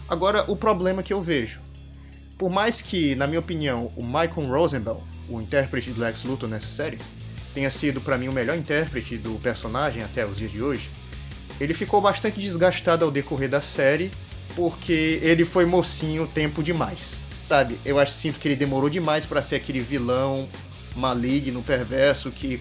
Agora, 0.07 0.45
o 0.47 0.55
problema 0.55 1.03
que 1.03 1.13
eu 1.13 1.21
vejo 1.21 1.59
por 2.43 2.49
mais 2.49 2.81
que, 2.81 3.15
na 3.15 3.25
minha 3.25 3.39
opinião, 3.39 3.89
o 3.95 4.03
Michael 4.03 4.49
Rosenbaum, 4.49 5.01
o 5.29 5.39
intérprete 5.39 5.91
do 5.91 6.01
Lex 6.01 6.25
Luthor 6.25 6.49
nessa 6.49 6.67
série, 6.67 6.99
tenha 7.53 7.71
sido 7.71 8.01
para 8.01 8.17
mim 8.17 8.27
o 8.27 8.33
melhor 8.33 8.57
intérprete 8.57 9.17
do 9.17 9.39
personagem 9.39 10.03
até 10.03 10.25
os 10.25 10.37
dias 10.37 10.51
de 10.51 10.61
hoje, 10.61 10.89
ele 11.57 11.73
ficou 11.73 12.01
bastante 12.01 12.41
desgastado 12.41 13.05
ao 13.05 13.11
decorrer 13.11 13.49
da 13.49 13.61
série, 13.61 14.11
porque 14.57 15.19
ele 15.21 15.45
foi 15.45 15.65
mocinho 15.65 16.27
tempo 16.27 16.61
demais. 16.61 17.22
Sabe? 17.53 17.77
Eu 17.85 17.99
acho 17.99 18.13
sinto 18.13 18.39
que 18.39 18.47
ele 18.47 18.55
demorou 18.55 18.89
demais 18.89 19.27
para 19.27 19.39
ser 19.39 19.57
aquele 19.57 19.79
vilão 19.79 20.49
maligno, 20.95 21.61
perverso 21.61 22.31
que 22.31 22.59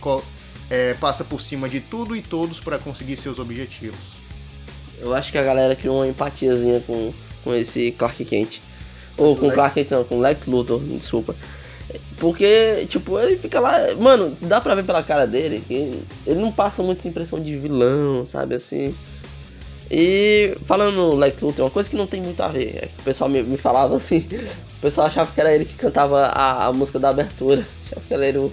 é, 0.69 0.93
passa 0.93 1.25
por 1.25 1.41
cima 1.41 1.67
de 1.67 1.81
tudo 1.81 2.15
e 2.15 2.21
todos 2.21 2.61
para 2.61 2.79
conseguir 2.79 3.17
seus 3.17 3.39
objetivos. 3.39 3.99
Eu 5.01 5.15
acho 5.15 5.33
que 5.33 5.39
a 5.39 5.43
galera 5.43 5.75
criou 5.75 5.97
uma 5.97 6.07
empatiazinha 6.07 6.81
com, 6.81 7.11
com 7.43 7.55
esse 7.55 7.93
Clark 7.93 8.23
Kent. 8.23 8.61
Ou 9.17 9.35
com 9.35 9.51
Clark 9.51 9.77
Kent 9.77 9.91
não, 9.93 10.05
com 10.05 10.21
Lex 10.21 10.45
Luthor, 10.45 10.79
desculpa. 10.81 11.35
Porque, 12.19 12.87
tipo, 12.87 13.19
ele 13.19 13.39
fica 13.39 13.61
lá. 13.61 13.95
Mano, 13.99 14.37
dá 14.43 14.61
pra 14.61 14.75
ver 14.75 14.85
pela 14.85 15.03
cara 15.03 15.27
dele 15.27 15.65
que 15.67 16.03
ele 16.27 16.39
não 16.39 16.53
passa 16.53 16.83
muita 16.83 17.09
impressão 17.09 17.41
de 17.41 17.57
vilão, 17.57 18.27
sabe 18.27 18.57
assim. 18.57 18.95
E 19.91 20.57
falando 20.65 20.97
no 20.97 21.15
Lex 21.15 21.43
Luthor, 21.43 21.67
uma 21.67 21.71
coisa 21.71 21.91
que 21.91 21.97
não 21.97 22.07
tem 22.07 22.21
muito 22.23 22.43
a 22.43 22.49
ver, 22.49 22.77
é 22.77 22.87
que 22.87 23.01
o 23.01 23.03
pessoal 23.05 23.29
me, 23.29 23.43
me 23.43 23.57
falava 23.57 23.97
assim, 23.97 24.27
o 24.79 24.81
pessoal 24.81 25.07
achava 25.07 25.31
que 25.31 25.41
era 25.41 25.55
ele 25.55 25.65
que 25.65 25.75
cantava 25.75 26.27
a, 26.27 26.67
a 26.67 26.73
música 26.73 26.99
da 26.99 27.11
abertura. 27.11 27.67
Achava 27.93 28.07
que 28.07 28.15
era 28.15 28.27
ele 28.27 28.39
o. 28.39 28.53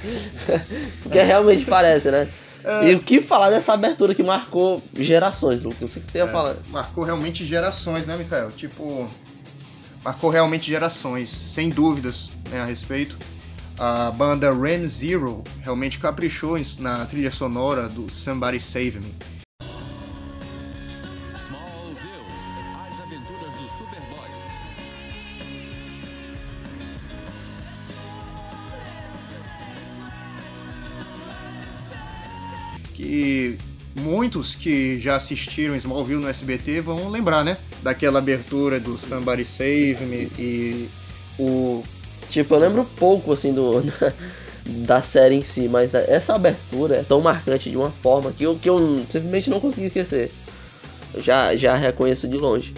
Porque 1.01 1.21
realmente 1.21 1.65
parece, 1.65 2.11
né? 2.11 2.27
É. 2.63 2.91
E 2.91 2.95
o 2.95 2.99
que 2.99 3.21
falar 3.21 3.49
dessa 3.49 3.73
abertura 3.73 4.13
que 4.13 4.21
marcou 4.21 4.83
gerações, 4.93 5.63
Lucas? 5.63 5.79
Você 5.79 5.99
que 6.01 6.11
tem 6.11 6.21
a 6.21 6.25
é, 6.25 6.27
falar. 6.27 6.55
Marcou 6.67 7.03
realmente 7.03 7.45
gerações, 7.45 8.05
né, 8.05 8.17
Mikael? 8.17 8.51
Tipo, 8.51 9.07
marcou 10.03 10.29
realmente 10.29 10.67
gerações, 10.67 11.29
sem 11.29 11.69
dúvidas 11.69 12.29
né, 12.49 12.59
a 12.59 12.65
respeito. 12.65 13.17
A 13.77 14.11
banda 14.11 14.51
Ram 14.51 14.85
Zero 14.85 15.41
realmente 15.61 15.99
caprichou 15.99 16.59
na 16.79 17.05
trilha 17.05 17.31
sonora 17.31 17.87
do 17.87 18.11
Somebody 18.13 18.59
Save 18.59 18.99
Me. 18.99 19.38
Que 33.29 33.57
muitos 33.95 34.55
que 34.55 34.99
já 34.99 35.15
assistiram 35.15 35.75
Smallville 35.75 36.21
no 36.21 36.27
SBT 36.27 36.81
vão 36.81 37.09
lembrar, 37.09 37.43
né? 37.43 37.57
daquela 37.81 38.19
abertura 38.19 38.79
do 38.79 38.97
Somebody 38.97 39.45
Save 39.45 39.97
Me 40.01 40.31
e 40.37 40.89
o. 41.37 41.83
Tipo, 42.29 42.55
eu 42.55 42.59
lembro 42.59 42.85
pouco 42.97 43.33
assim 43.33 43.53
do. 43.53 43.83
da 44.65 45.01
série 45.01 45.35
em 45.35 45.43
si, 45.43 45.67
mas 45.67 45.93
essa 45.95 46.35
abertura 46.35 46.97
é 46.97 47.03
tão 47.03 47.21
marcante 47.21 47.71
de 47.71 47.77
uma 47.77 47.89
forma 47.89 48.31
que 48.31 48.43
eu, 48.43 48.55
que 48.55 48.69
eu 48.69 49.03
simplesmente 49.09 49.49
não 49.49 49.59
consegui 49.59 49.87
esquecer. 49.87 50.31
Eu 51.13 51.23
já, 51.23 51.55
já 51.55 51.73
reconheço 51.73 52.27
de 52.27 52.37
longe. 52.37 52.73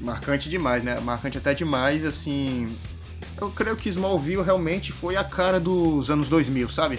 Marcante 0.00 0.50
demais, 0.50 0.82
né? 0.82 1.00
Marcante 1.00 1.38
até 1.38 1.54
demais, 1.54 2.04
assim. 2.04 2.76
Eu 3.40 3.50
creio 3.50 3.76
que 3.76 3.88
Smallville 3.88 4.42
realmente 4.42 4.92
foi 4.92 5.16
a 5.16 5.24
cara 5.24 5.58
dos 5.58 6.10
anos 6.10 6.28
2000, 6.28 6.68
sabe? 6.68 6.98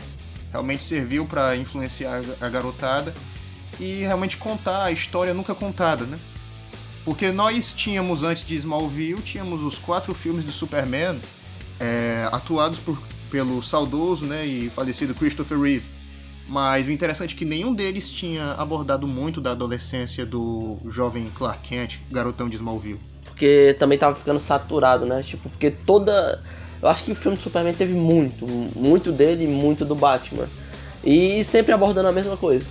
Realmente 0.52 0.84
serviu 0.84 1.26
para 1.26 1.56
influenciar 1.56 2.22
a 2.40 2.50
garotada 2.50 3.14
e 3.80 4.02
realmente 4.02 4.38
contar 4.38 4.84
a 4.84 4.92
história 4.92 5.34
nunca 5.34 5.56
contada, 5.56 6.06
né? 6.06 6.20
Porque 7.04 7.32
nós 7.32 7.74
tínhamos, 7.74 8.22
antes 8.22 8.46
de 8.46 8.56
Smallville, 8.56 9.22
tínhamos 9.22 9.64
os 9.64 9.78
quatro 9.78 10.14
filmes 10.14 10.46
do 10.46 10.52
Superman 10.52 11.20
é, 11.80 12.28
atuados 12.32 12.78
por, 12.78 13.02
pelo 13.32 13.64
saudoso 13.64 14.26
né, 14.26 14.46
e 14.46 14.70
falecido 14.70 15.16
Christopher 15.16 15.60
Reeve. 15.60 15.86
Mas 16.48 16.86
o 16.86 16.92
interessante 16.92 17.34
é 17.34 17.38
que 17.38 17.46
nenhum 17.46 17.74
deles 17.74 18.10
tinha 18.10 18.52
abordado 18.54 19.08
muito 19.08 19.40
da 19.40 19.52
adolescência 19.52 20.26
do 20.26 20.78
jovem 20.90 21.32
Clark 21.34 21.68
Kent, 21.68 22.00
garotão 22.12 22.48
de 22.48 22.56
Smallville. 22.56 23.00
Porque 23.26 23.76
também 23.80 23.98
tava 23.98 24.16
ficando 24.16 24.40
saturado, 24.40 25.06
né? 25.06 25.24
Tipo, 25.24 25.50
porque 25.50 25.72
toda. 25.72 26.44
Eu 26.82 26.90
acho 26.90 27.04
que 27.04 27.12
o 27.12 27.16
filme 27.16 27.38
do 27.38 27.44
Superman 27.44 27.74
teve 27.74 27.94
muito. 27.94 28.48
Muito 28.76 29.12
dele 29.12 29.44
e 29.44 29.48
muito 29.48 29.86
do 29.86 29.96
Batman. 29.96 30.48
E 31.04 31.44
sempre 31.44 31.74
abordando 31.74 32.08
a 32.08 32.12
mesma 32.12 32.36
coisa. 32.36 32.66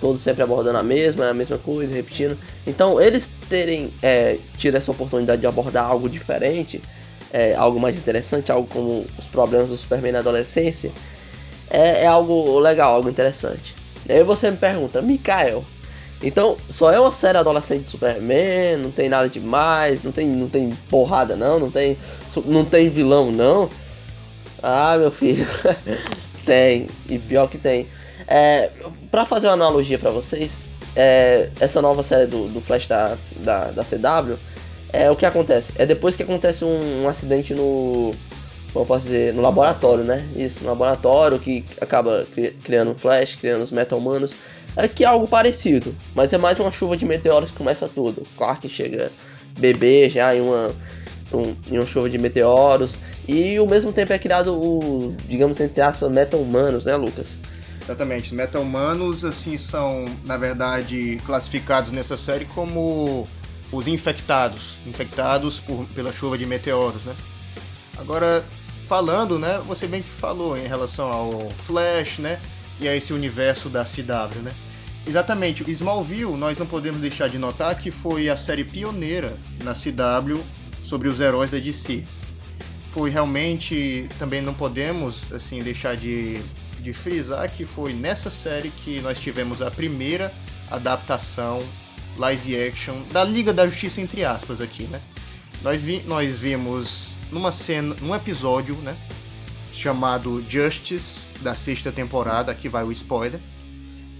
Todos 0.00 0.20
sempre 0.20 0.42
abordando 0.42 0.78
a 0.78 0.82
mesma, 0.82 1.28
a 1.28 1.34
mesma 1.34 1.58
coisa, 1.58 1.94
repetindo. 1.94 2.38
Então, 2.66 3.00
eles 3.00 3.30
terem 3.48 3.92
é, 4.02 4.38
tido 4.56 4.76
essa 4.76 4.90
oportunidade 4.90 5.40
de 5.40 5.46
abordar 5.46 5.84
algo 5.84 6.08
diferente, 6.08 6.80
é, 7.32 7.54
algo 7.54 7.78
mais 7.78 7.96
interessante, 7.96 8.50
algo 8.50 8.66
como 8.68 9.04
os 9.18 9.24
problemas 9.26 9.68
do 9.68 9.76
Superman 9.76 10.12
na 10.12 10.18
adolescência, 10.20 10.90
é, 11.68 12.04
é 12.04 12.06
algo 12.06 12.58
legal, 12.58 12.94
algo 12.94 13.10
interessante. 13.10 13.74
E 14.08 14.12
aí 14.12 14.22
você 14.22 14.50
me 14.50 14.56
pergunta, 14.56 15.02
Mikael, 15.02 15.64
então 16.22 16.56
só 16.68 16.92
é 16.92 17.00
uma 17.00 17.12
série 17.12 17.38
adolescente 17.38 17.84
de 17.84 17.90
Superman, 17.90 18.76
não 18.78 18.90
tem 18.90 19.08
nada 19.08 19.28
demais, 19.28 20.02
não 20.02 20.12
tem, 20.12 20.28
não 20.28 20.48
tem 20.48 20.70
porrada 20.88 21.36
não, 21.36 21.58
não 21.58 21.70
tem, 21.70 21.96
não 22.44 22.64
tem 22.64 22.88
vilão 22.88 23.30
não. 23.30 23.70
Ah, 24.62 24.96
meu 24.98 25.10
filho, 25.10 25.46
tem, 26.44 26.86
e 27.08 27.18
pior 27.18 27.48
que 27.48 27.56
tem. 27.56 27.86
É, 28.26 28.70
pra 29.10 29.24
fazer 29.24 29.46
uma 29.48 29.54
analogia 29.54 29.98
para 29.98 30.10
vocês, 30.10 30.62
é, 30.94 31.48
essa 31.58 31.80
nova 31.80 32.02
série 32.02 32.26
do, 32.26 32.48
do 32.48 32.60
Flash 32.60 32.86
da, 32.86 33.16
da, 33.36 33.64
da, 33.70 33.82
CW, 33.82 34.36
é 34.92 35.10
o 35.10 35.16
que 35.16 35.24
acontece? 35.24 35.72
É 35.76 35.86
depois 35.86 36.14
que 36.14 36.22
acontece 36.22 36.64
um, 36.64 37.02
um 37.02 37.08
acidente 37.08 37.54
no. 37.54 38.12
Como 38.72 38.84
eu 38.84 38.86
posso 38.86 39.06
dizer? 39.06 39.34
No 39.34 39.42
laboratório, 39.42 40.04
né? 40.04 40.24
Isso, 40.36 40.60
no 40.62 40.68
laboratório 40.68 41.38
que 41.40 41.64
acaba 41.80 42.24
cri, 42.32 42.50
criando 42.62 42.92
um 42.92 42.94
Flash, 42.94 43.34
criando 43.34 43.62
os 43.62 43.72
meta-humanos. 43.72 44.32
Aqui 44.76 45.04
é, 45.04 45.06
algo 45.06 45.26
parecido, 45.26 45.94
mas 46.14 46.32
é 46.32 46.38
mais 46.38 46.58
uma 46.60 46.70
chuva 46.70 46.96
de 46.96 47.04
meteoros 47.04 47.50
que 47.50 47.56
começa 47.56 47.88
tudo. 47.88 48.22
Clark 48.36 48.68
chega 48.68 49.10
bebê 49.58 50.08
já 50.08 50.34
em 50.34 50.40
uma, 50.40 50.70
um, 51.32 51.54
em 51.70 51.78
uma 51.78 51.86
chuva 51.86 52.08
de 52.08 52.18
meteoros. 52.18 52.96
E 53.26 53.56
ao 53.56 53.66
mesmo 53.66 53.92
tempo 53.92 54.12
é 54.12 54.18
criado 54.18 54.54
o, 54.54 55.14
digamos 55.28 55.60
entre 55.60 55.80
aspas, 55.80 56.10
meta-humanos, 56.10 56.84
né, 56.84 56.96
Lucas? 56.96 57.38
Exatamente. 57.82 58.34
Meta-humanos, 58.34 59.24
assim, 59.24 59.58
são, 59.58 60.04
na 60.24 60.36
verdade, 60.36 61.20
classificados 61.26 61.90
nessa 61.92 62.16
série 62.16 62.44
como 62.44 63.26
os 63.72 63.88
infectados. 63.88 64.78
Infectados 64.86 65.58
por, 65.58 65.86
pela 65.94 66.12
chuva 66.12 66.38
de 66.38 66.46
meteoros, 66.46 67.04
né? 67.04 67.14
Agora, 67.98 68.44
falando, 68.88 69.38
né? 69.38 69.60
Você 69.66 69.86
bem 69.86 70.02
que 70.02 70.08
falou 70.08 70.56
em 70.56 70.66
relação 70.66 71.08
ao 71.10 71.50
Flash, 71.66 72.18
né? 72.18 72.38
E 72.80 72.88
a 72.88 72.96
esse 72.96 73.12
universo 73.12 73.68
da 73.68 73.84
CW, 73.84 74.40
né? 74.42 74.52
Exatamente, 75.06 75.68
Smallville, 75.70 76.36
nós 76.36 76.58
não 76.58 76.66
podemos 76.66 77.00
deixar 77.00 77.28
de 77.28 77.38
notar 77.38 77.74
que 77.78 77.90
foi 77.90 78.28
a 78.28 78.36
série 78.36 78.64
pioneira 78.64 79.36
na 79.62 79.74
CW 79.74 80.40
sobre 80.84 81.08
os 81.08 81.20
heróis 81.20 81.50
da 81.50 81.58
DC. 81.58 82.04
Foi 82.92 83.10
realmente, 83.10 84.08
também 84.18 84.42
não 84.42 84.54
podemos 84.54 85.32
assim 85.32 85.62
deixar 85.62 85.96
de 85.96 86.40
de 86.80 86.92
frisar 86.92 87.48
que 87.50 87.64
foi 87.64 87.92
nessa 87.92 88.30
série 88.30 88.70
que 88.70 89.00
nós 89.00 89.18
tivemos 89.18 89.62
a 89.62 89.70
primeira 89.70 90.32
adaptação 90.70 91.62
live 92.16 92.60
action 92.60 92.96
da 93.12 93.22
Liga 93.24 93.52
da 93.52 93.66
Justiça 93.66 94.00
entre 94.00 94.24
aspas 94.24 94.60
aqui, 94.60 94.84
né? 94.84 95.00
Nós, 95.62 95.80
vi, 95.82 96.02
nós 96.06 96.36
vimos 96.38 97.16
numa 97.30 97.52
cena, 97.52 97.94
num 98.00 98.14
episódio, 98.14 98.74
né, 98.76 98.96
chamado 99.80 100.44
Justice 100.46 101.32
da 101.40 101.54
sexta 101.54 101.90
temporada, 101.90 102.52
aqui 102.52 102.68
vai 102.68 102.84
o 102.84 102.92
spoiler. 102.92 103.40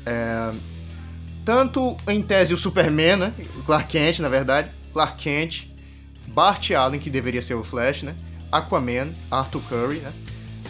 É, 0.06 0.52
tanto 1.44 1.96
em 2.08 2.22
tese 2.22 2.54
o 2.54 2.56
Superman, 2.56 3.16
né, 3.16 3.34
Clark 3.66 3.88
Kent, 3.88 4.20
na 4.20 4.28
verdade, 4.30 4.70
Clark 4.92 5.22
Kent, 5.22 5.66
Bart 6.28 6.70
Allen 6.70 6.98
que 6.98 7.10
deveria 7.10 7.42
ser 7.42 7.54
o 7.54 7.62
Flash, 7.62 8.02
né, 8.02 8.14
Aquaman, 8.50 9.08
Arthur 9.30 9.60
Curry, 9.68 9.98
né, 9.98 10.12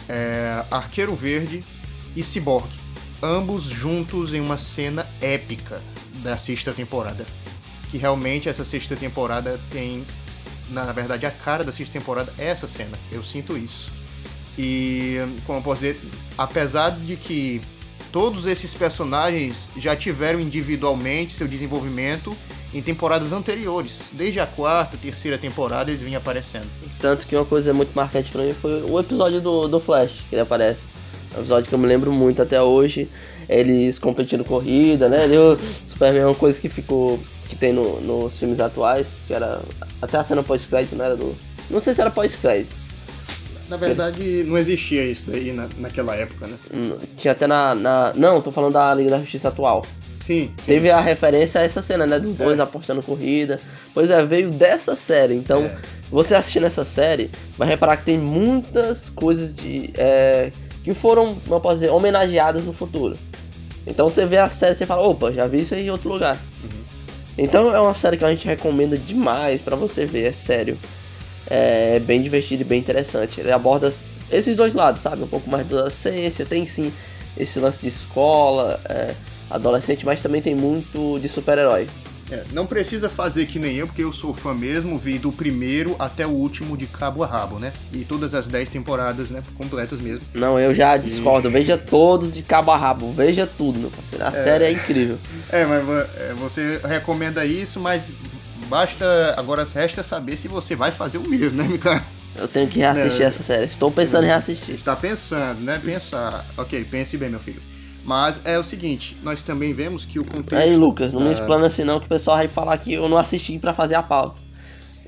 é, 0.09 0.65
Arqueiro 0.69 1.15
Verde, 1.15 1.63
e 2.13 2.21
Cyborg, 2.21 2.67
ambos 3.23 3.63
juntos 3.63 4.33
em 4.33 4.41
uma 4.41 4.57
cena 4.57 5.07
épica 5.21 5.81
da 6.15 6.37
sexta 6.37 6.73
temporada. 6.73 7.25
Que 7.89 7.97
realmente 7.97 8.49
essa 8.49 8.65
sexta 8.65 8.97
temporada 8.97 9.57
tem, 9.69 10.05
na 10.69 10.91
verdade, 10.91 11.25
a 11.25 11.31
cara 11.31 11.63
da 11.63 11.71
sexta 11.71 11.93
temporada 11.93 12.33
é 12.37 12.47
essa 12.47 12.67
cena. 12.67 12.97
Eu 13.09 13.23
sinto 13.23 13.57
isso. 13.57 14.00
E, 14.57 15.17
como 15.45 15.59
eu 15.59 15.63
posso 15.63 15.81
dizer, 15.81 15.99
apesar 16.37 16.91
de 16.91 17.15
que 17.15 17.61
todos 18.11 18.45
esses 18.45 18.73
personagens 18.73 19.69
já 19.77 19.95
tiveram 19.95 20.39
individualmente 20.39 21.33
seu 21.33 21.47
desenvolvimento 21.47 22.35
em 22.73 22.81
temporadas 22.81 23.31
anteriores. 23.33 24.03
Desde 24.11 24.39
a 24.39 24.45
quarta, 24.45 24.97
terceira 24.97 25.37
temporada 25.37 25.91
eles 25.91 26.01
vinham 26.01 26.19
aparecendo. 26.19 26.67
Tanto 26.99 27.27
que 27.27 27.35
uma 27.35 27.45
coisa 27.45 27.73
muito 27.73 27.93
marcante 27.93 28.31
para 28.31 28.43
mim 28.43 28.53
foi 28.53 28.83
o 28.83 28.99
episódio 28.99 29.41
do, 29.41 29.67
do 29.67 29.79
Flash, 29.79 30.11
que 30.29 30.35
ele 30.35 30.41
aparece. 30.41 30.83
Um 31.35 31.39
episódio 31.39 31.69
que 31.69 31.75
eu 31.75 31.79
me 31.79 31.87
lembro 31.87 32.11
muito 32.11 32.41
até 32.41 32.61
hoje. 32.61 33.09
Eles 33.47 33.99
competindo 33.99 34.43
corrida, 34.43 35.09
né? 35.09 35.27
Deu 35.27 35.57
Superman 35.85 36.21
é 36.21 36.25
uma 36.25 36.35
coisa 36.35 36.59
que 36.59 36.69
ficou. 36.69 37.19
que 37.47 37.55
tem 37.55 37.73
no, 37.73 37.99
nos 38.01 38.37
filmes 38.37 38.59
atuais, 38.59 39.07
que 39.27 39.33
era. 39.33 39.61
Até 40.01 40.17
a 40.17 40.23
cena 40.23 40.43
pós-crédito, 40.43 40.95
não 40.95 41.05
era 41.05 41.15
do. 41.15 41.35
Não 41.69 41.79
sei 41.79 41.93
se 41.93 42.01
era 42.01 42.11
pós-crédito. 42.11 42.75
Na 43.71 43.77
verdade, 43.77 44.43
não 44.43 44.57
existia 44.57 45.05
isso 45.05 45.31
daí 45.31 45.53
na, 45.53 45.69
naquela 45.77 46.13
época, 46.13 46.45
né? 46.45 46.57
Hum, 46.73 46.97
tinha 47.15 47.31
até 47.31 47.47
na, 47.47 47.73
na. 47.73 48.11
Não, 48.17 48.41
tô 48.41 48.51
falando 48.51 48.73
da 48.73 48.93
Liga 48.93 49.11
da 49.11 49.19
Justiça 49.19 49.47
atual. 49.47 49.85
Sim, 50.21 50.51
sim. 50.57 50.73
Teve 50.73 50.91
a 50.91 50.99
referência 50.99 51.61
a 51.61 51.63
essa 51.63 51.81
cena, 51.81 52.05
né? 52.05 52.19
Dos 52.19 52.35
dois 52.35 52.59
é. 52.59 52.61
apostando 52.61 53.01
corrida. 53.01 53.61
Pois 53.93 54.09
é, 54.09 54.25
veio 54.25 54.51
dessa 54.51 54.93
série. 54.97 55.35
Então, 55.35 55.63
é. 55.63 55.77
você 56.11 56.35
assistindo 56.35 56.65
essa 56.65 56.83
série, 56.83 57.31
vai 57.57 57.65
reparar 57.65 57.95
que 57.95 58.03
tem 58.03 58.17
muitas 58.17 59.09
coisas 59.09 59.55
de. 59.55 59.91
É, 59.97 60.51
que 60.83 60.93
foram, 60.93 61.37
eu 61.49 61.59
posso 61.61 61.75
dizer, 61.75 61.91
homenageadas 61.91 62.65
no 62.65 62.73
futuro. 62.73 63.17
Então 63.87 64.09
você 64.09 64.25
vê 64.25 64.37
a 64.37 64.49
série 64.49 64.73
e 64.73 64.75
você 64.75 64.85
fala, 64.85 65.01
opa, 65.07 65.31
já 65.31 65.47
vi 65.47 65.61
isso 65.61 65.73
aí 65.73 65.85
em 65.85 65.89
outro 65.89 66.09
lugar. 66.09 66.35
Uhum. 66.61 66.81
Então 67.37 67.73
é 67.73 67.79
uma 67.79 67.93
série 67.93 68.17
que 68.17 68.25
a 68.25 68.29
gente 68.29 68.45
recomenda 68.45 68.97
demais 68.97 69.61
para 69.61 69.77
você 69.77 70.05
ver, 70.05 70.27
é 70.27 70.31
sério. 70.33 70.77
É 71.47 71.99
bem 71.99 72.21
divertido 72.21 72.61
e 72.61 72.65
bem 72.65 72.79
interessante. 72.79 73.39
Ele 73.39 73.51
aborda 73.51 73.91
esses 74.31 74.55
dois 74.55 74.73
lados, 74.73 75.01
sabe? 75.01 75.23
Um 75.23 75.27
pouco 75.27 75.49
mais 75.49 75.67
da 75.67 75.77
adolescência, 75.77 76.45
tem 76.45 76.65
sim 76.65 76.91
esse 77.37 77.59
lance 77.59 77.81
de 77.81 77.87
escola, 77.87 78.79
é, 78.85 79.13
adolescente, 79.49 80.05
mas 80.05 80.21
também 80.21 80.41
tem 80.41 80.55
muito 80.55 81.19
de 81.19 81.27
super-herói. 81.27 81.87
É, 82.31 82.45
não 82.53 82.65
precisa 82.65 83.09
fazer 83.09 83.45
que 83.45 83.59
nem 83.59 83.75
eu, 83.75 83.87
porque 83.87 84.01
eu 84.01 84.13
sou 84.13 84.33
fã 84.33 84.53
mesmo, 84.53 84.97
vi 84.97 85.19
do 85.19 85.33
primeiro 85.33 85.97
até 85.99 86.25
o 86.25 86.29
último 86.29 86.77
de 86.77 86.87
cabo 86.87 87.23
a 87.23 87.27
rabo, 87.27 87.59
né? 87.59 87.73
E 87.91 88.05
todas 88.05 88.33
as 88.33 88.47
10 88.47 88.69
temporadas, 88.69 89.29
né? 89.29 89.43
Completas 89.55 89.99
mesmo. 89.99 90.21
Não, 90.33 90.57
eu 90.57 90.73
já 90.73 90.95
discordo. 90.95 91.49
E... 91.49 91.51
Veja 91.51 91.77
todos 91.77 92.31
de 92.31 92.41
cabo 92.41 92.71
a 92.71 92.77
rabo. 92.77 93.11
Veja 93.11 93.45
tudo, 93.45 93.79
meu 93.79 93.91
parceiro. 93.91 94.23
A 94.23 94.29
é... 94.29 94.31
série 94.31 94.63
é 94.63 94.71
incrível. 94.71 95.17
É, 95.49 95.65
mas 95.65 95.89
é, 95.89 96.33
você 96.37 96.79
recomenda 96.85 97.45
isso, 97.45 97.81
mas 97.81 98.09
basta. 98.71 99.35
Agora 99.37 99.65
resta 99.65 100.01
saber 100.01 100.37
se 100.37 100.47
você 100.47 100.75
vai 100.75 100.91
fazer 100.91 101.17
o 101.17 101.27
mesmo, 101.27 101.57
né, 101.57 101.67
Mikael? 101.67 102.01
Eu 102.33 102.47
tenho 102.47 102.67
que 102.69 102.79
reassistir 102.79 103.23
é, 103.23 103.25
essa 103.25 103.43
série. 103.43 103.65
Estou 103.65 103.91
pensando 103.91 104.23
em 104.23 104.27
reassistir. 104.27 104.75
Está 104.75 104.95
pensando, 104.95 105.59
né? 105.59 105.77
Pensar. 105.83 106.45
Ok, 106.57 106.85
pense 106.85 107.17
bem, 107.17 107.29
meu 107.29 107.41
filho. 107.41 107.61
Mas 108.05 108.41
é 108.45 108.57
o 108.57 108.63
seguinte, 108.63 109.17
nós 109.21 109.43
também 109.43 109.73
vemos 109.73 110.05
que 110.05 110.17
o 110.17 110.23
contexto. 110.23 110.55
Aí, 110.55 110.75
Lucas, 110.75 111.13
não 111.13 111.21
me 111.21 111.31
explana 111.31 111.67
assim 111.67 111.83
não, 111.83 111.99
que 111.99 112.05
o 112.05 112.09
pessoal 112.09 112.37
vai 112.37 112.47
falar 112.47 112.75
que 112.77 112.93
eu 112.93 113.07
não 113.07 113.17
assisti 113.17 113.59
para 113.59 113.73
fazer 113.73 113.95
a 113.95 114.01
pauta. 114.01 114.41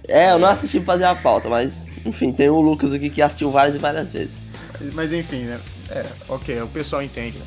É, 0.08 0.32
eu 0.32 0.38
não 0.38 0.50
assisti 0.50 0.80
pra 0.80 0.94
fazer 0.94 1.06
a 1.06 1.16
pauta, 1.16 1.50
mas 1.50 1.88
enfim, 2.06 2.32
tem 2.32 2.50
o 2.50 2.60
Lucas 2.60 2.94
aqui 2.94 3.10
que 3.10 3.22
assistiu 3.22 3.50
várias 3.50 3.76
e 3.76 3.80
várias 3.80 4.12
vezes. 4.12 4.36
Mas, 4.80 4.94
mas 4.94 5.14
enfim, 5.14 5.44
né? 5.46 5.60
É, 5.90 6.06
ok, 6.28 6.62
o 6.62 6.68
pessoal 6.68 7.02
entende, 7.02 7.40
né? 7.40 7.46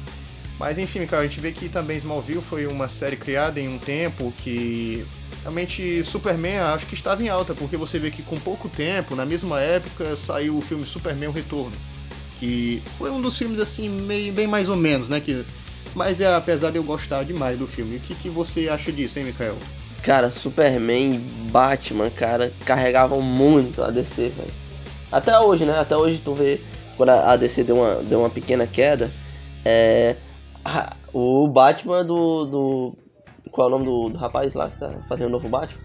Mas 0.58 0.78
enfim, 0.78 1.06
cara, 1.06 1.23
a 1.23 1.26
gente 1.26 1.38
vê 1.38 1.52
que 1.52 1.68
também 1.68 1.99
Smallville 1.99 2.40
foi 2.40 2.66
uma 2.66 2.88
série 2.88 3.16
criada 3.16 3.61
em 3.61 3.68
um 3.68 3.78
tempo 3.78 4.32
que 4.38 5.04
realmente 5.42 6.02
Superman 6.04 6.59
acho 6.59 6.87
que 6.87 6.95
estava 6.95 7.23
em 7.23 7.28
alta, 7.28 7.54
porque 7.54 7.76
você 7.76 7.99
vê 7.99 8.11
que 8.11 8.23
com 8.23 8.38
pouco 8.38 8.68
tempo, 8.68 9.14
na 9.14 9.25
mesma 9.25 9.61
época, 9.61 10.16
saiu 10.16 10.59
o 10.59 10.61
filme 10.61 10.87
Superman 10.87 11.28
o 11.28 11.33
Retorno 11.33 11.73
que 12.38 12.83
foi 12.99 13.11
um 13.11 13.21
dos 13.21 13.37
filmes 13.37 13.59
assim 13.59 13.88
meio 13.88 14.33
bem 14.33 14.47
mais 14.47 14.68
ou 14.68 14.76
menos, 14.76 15.09
né? 15.09 15.21
Que, 15.21 15.45
mas 15.95 16.21
é 16.21 16.35
apesar 16.35 16.71
de 16.71 16.76
eu 16.76 16.85
gostar 16.85 17.25
demais 17.25 17.59
do 17.59 17.66
filme. 17.66 17.97
O 17.97 18.00
que, 18.00 18.14
que 18.14 18.28
você 18.28 18.68
acha 18.68 18.92
disso, 18.92 19.18
hein, 19.18 19.26
Mikael? 19.26 19.56
Cara, 20.02 20.30
Superman 20.30 21.14
e 21.14 21.18
Batman, 21.50 22.11
cara, 22.11 22.52
carregavam 22.64 23.21
muito 23.21 23.83
a 23.83 23.90
DC, 23.90 24.28
velho. 24.28 24.52
Até 25.11 25.38
hoje, 25.38 25.64
né? 25.64 25.78
Até 25.78 25.97
hoje 25.97 26.21
tu 26.23 26.35
vê 26.35 26.61
quando 26.97 27.11
a 27.11 27.37
DC 27.37 27.64
deu 27.64 27.76
uma, 27.76 27.95
deu 28.02 28.21
uma 28.21 28.30
pequena 28.30 28.66
queda, 28.66 29.11
é 29.64 30.16
o 31.12 31.47
Batman 31.49 32.04
do, 32.04 32.45
do 32.45 32.99
qual 33.56 33.68
é 33.68 33.72
o 33.72 33.78
nome 33.78 33.86
do, 33.86 34.10
do 34.10 34.18
rapaz 34.18 34.52
lá 34.52 34.68
que 34.68 34.78
tá 34.78 34.92
fazendo 35.08 35.28
o 35.28 35.30
novo 35.30 35.48
Batman? 35.48 35.80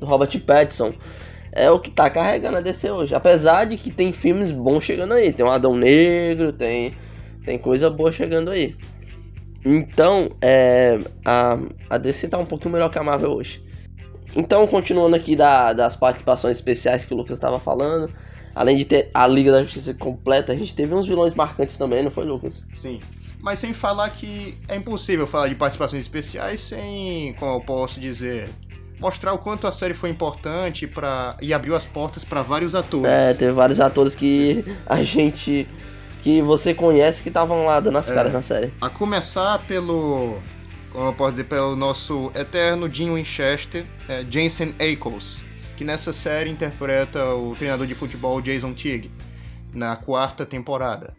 Do 0.00 0.06
Robert 0.06 0.40
Pattinson 0.40 0.94
é 1.52 1.70
o 1.70 1.78
que 1.78 1.90
tá 1.90 2.08
carregando 2.08 2.56
a 2.56 2.60
DC 2.62 2.90
hoje. 2.90 3.14
Apesar 3.14 3.66
de 3.66 3.76
que 3.76 3.90
tem 3.90 4.10
filmes 4.10 4.50
bons 4.50 4.82
chegando 4.82 5.12
aí. 5.12 5.30
Tem 5.30 5.44
o 5.44 5.50
Adão 5.50 5.76
Negro, 5.76 6.52
tem, 6.52 6.94
tem 7.44 7.58
coisa 7.58 7.90
boa 7.90 8.10
chegando 8.10 8.50
aí. 8.50 8.74
Então, 9.64 10.30
é, 10.40 10.98
a, 11.24 11.58
a 11.90 11.98
DC 11.98 12.28
tá 12.28 12.38
um 12.38 12.46
pouquinho 12.46 12.72
melhor 12.72 12.88
que 12.88 12.98
a 12.98 13.02
Marvel 13.02 13.32
hoje. 13.32 13.62
Então, 14.34 14.66
continuando 14.66 15.14
aqui 15.14 15.36
da, 15.36 15.74
das 15.74 15.94
participações 15.94 16.56
especiais 16.56 17.04
que 17.04 17.12
o 17.12 17.16
Lucas 17.16 17.36
estava 17.36 17.60
falando, 17.60 18.10
além 18.54 18.74
de 18.74 18.86
ter 18.86 19.10
a 19.12 19.26
Liga 19.26 19.52
da 19.52 19.62
Justiça 19.62 19.92
completa, 19.92 20.52
a 20.52 20.56
gente 20.56 20.74
teve 20.74 20.94
uns 20.94 21.06
vilões 21.06 21.34
marcantes 21.34 21.76
também, 21.76 22.02
não 22.02 22.10
foi, 22.10 22.24
Lucas? 22.24 22.64
Sim. 22.72 22.98
Mas 23.42 23.58
sem 23.58 23.72
falar 23.74 24.08
que 24.10 24.56
é 24.68 24.76
impossível 24.76 25.26
falar 25.26 25.48
de 25.48 25.56
participações 25.56 26.00
especiais 26.00 26.60
sem, 26.60 27.34
como 27.34 27.56
eu 27.56 27.60
posso 27.60 27.98
dizer, 27.98 28.48
mostrar 29.00 29.32
o 29.32 29.38
quanto 29.38 29.66
a 29.66 29.72
série 29.72 29.94
foi 29.94 30.10
importante 30.10 30.86
para 30.86 31.36
e 31.42 31.52
abriu 31.52 31.74
as 31.74 31.84
portas 31.84 32.22
para 32.22 32.40
vários 32.40 32.74
atores. 32.76 33.06
É, 33.06 33.34
teve 33.34 33.50
vários 33.52 33.80
atores 33.80 34.14
que 34.14 34.64
a 34.86 35.02
gente 35.02 35.66
que 36.22 36.40
você 36.40 36.72
conhece 36.72 37.20
que 37.20 37.30
estavam 37.30 37.64
lá 37.66 37.80
dando 37.80 37.98
as 37.98 38.08
É. 38.08 38.14
caras 38.14 38.32
na 38.32 38.40
série. 38.40 38.72
A 38.80 38.88
começar 38.88 39.58
pelo, 39.66 40.38
como 40.92 41.08
eu 41.08 41.12
posso 41.14 41.32
dizer, 41.32 41.44
pelo 41.44 41.74
nosso 41.74 42.30
eterno 42.36 42.88
Dean 42.88 43.12
Winchester, 43.14 43.84
é, 44.08 44.24
Jensen 44.30 44.72
Ackles, 44.78 45.42
que 45.76 45.82
nessa 45.82 46.12
série 46.12 46.48
interpreta 46.48 47.34
o 47.34 47.56
treinador 47.56 47.88
de 47.88 47.94
futebol 47.96 48.40
Jason 48.40 48.72
Teague, 48.72 49.10
na 49.74 49.96
quarta 49.96 50.46
temporada. 50.46 51.12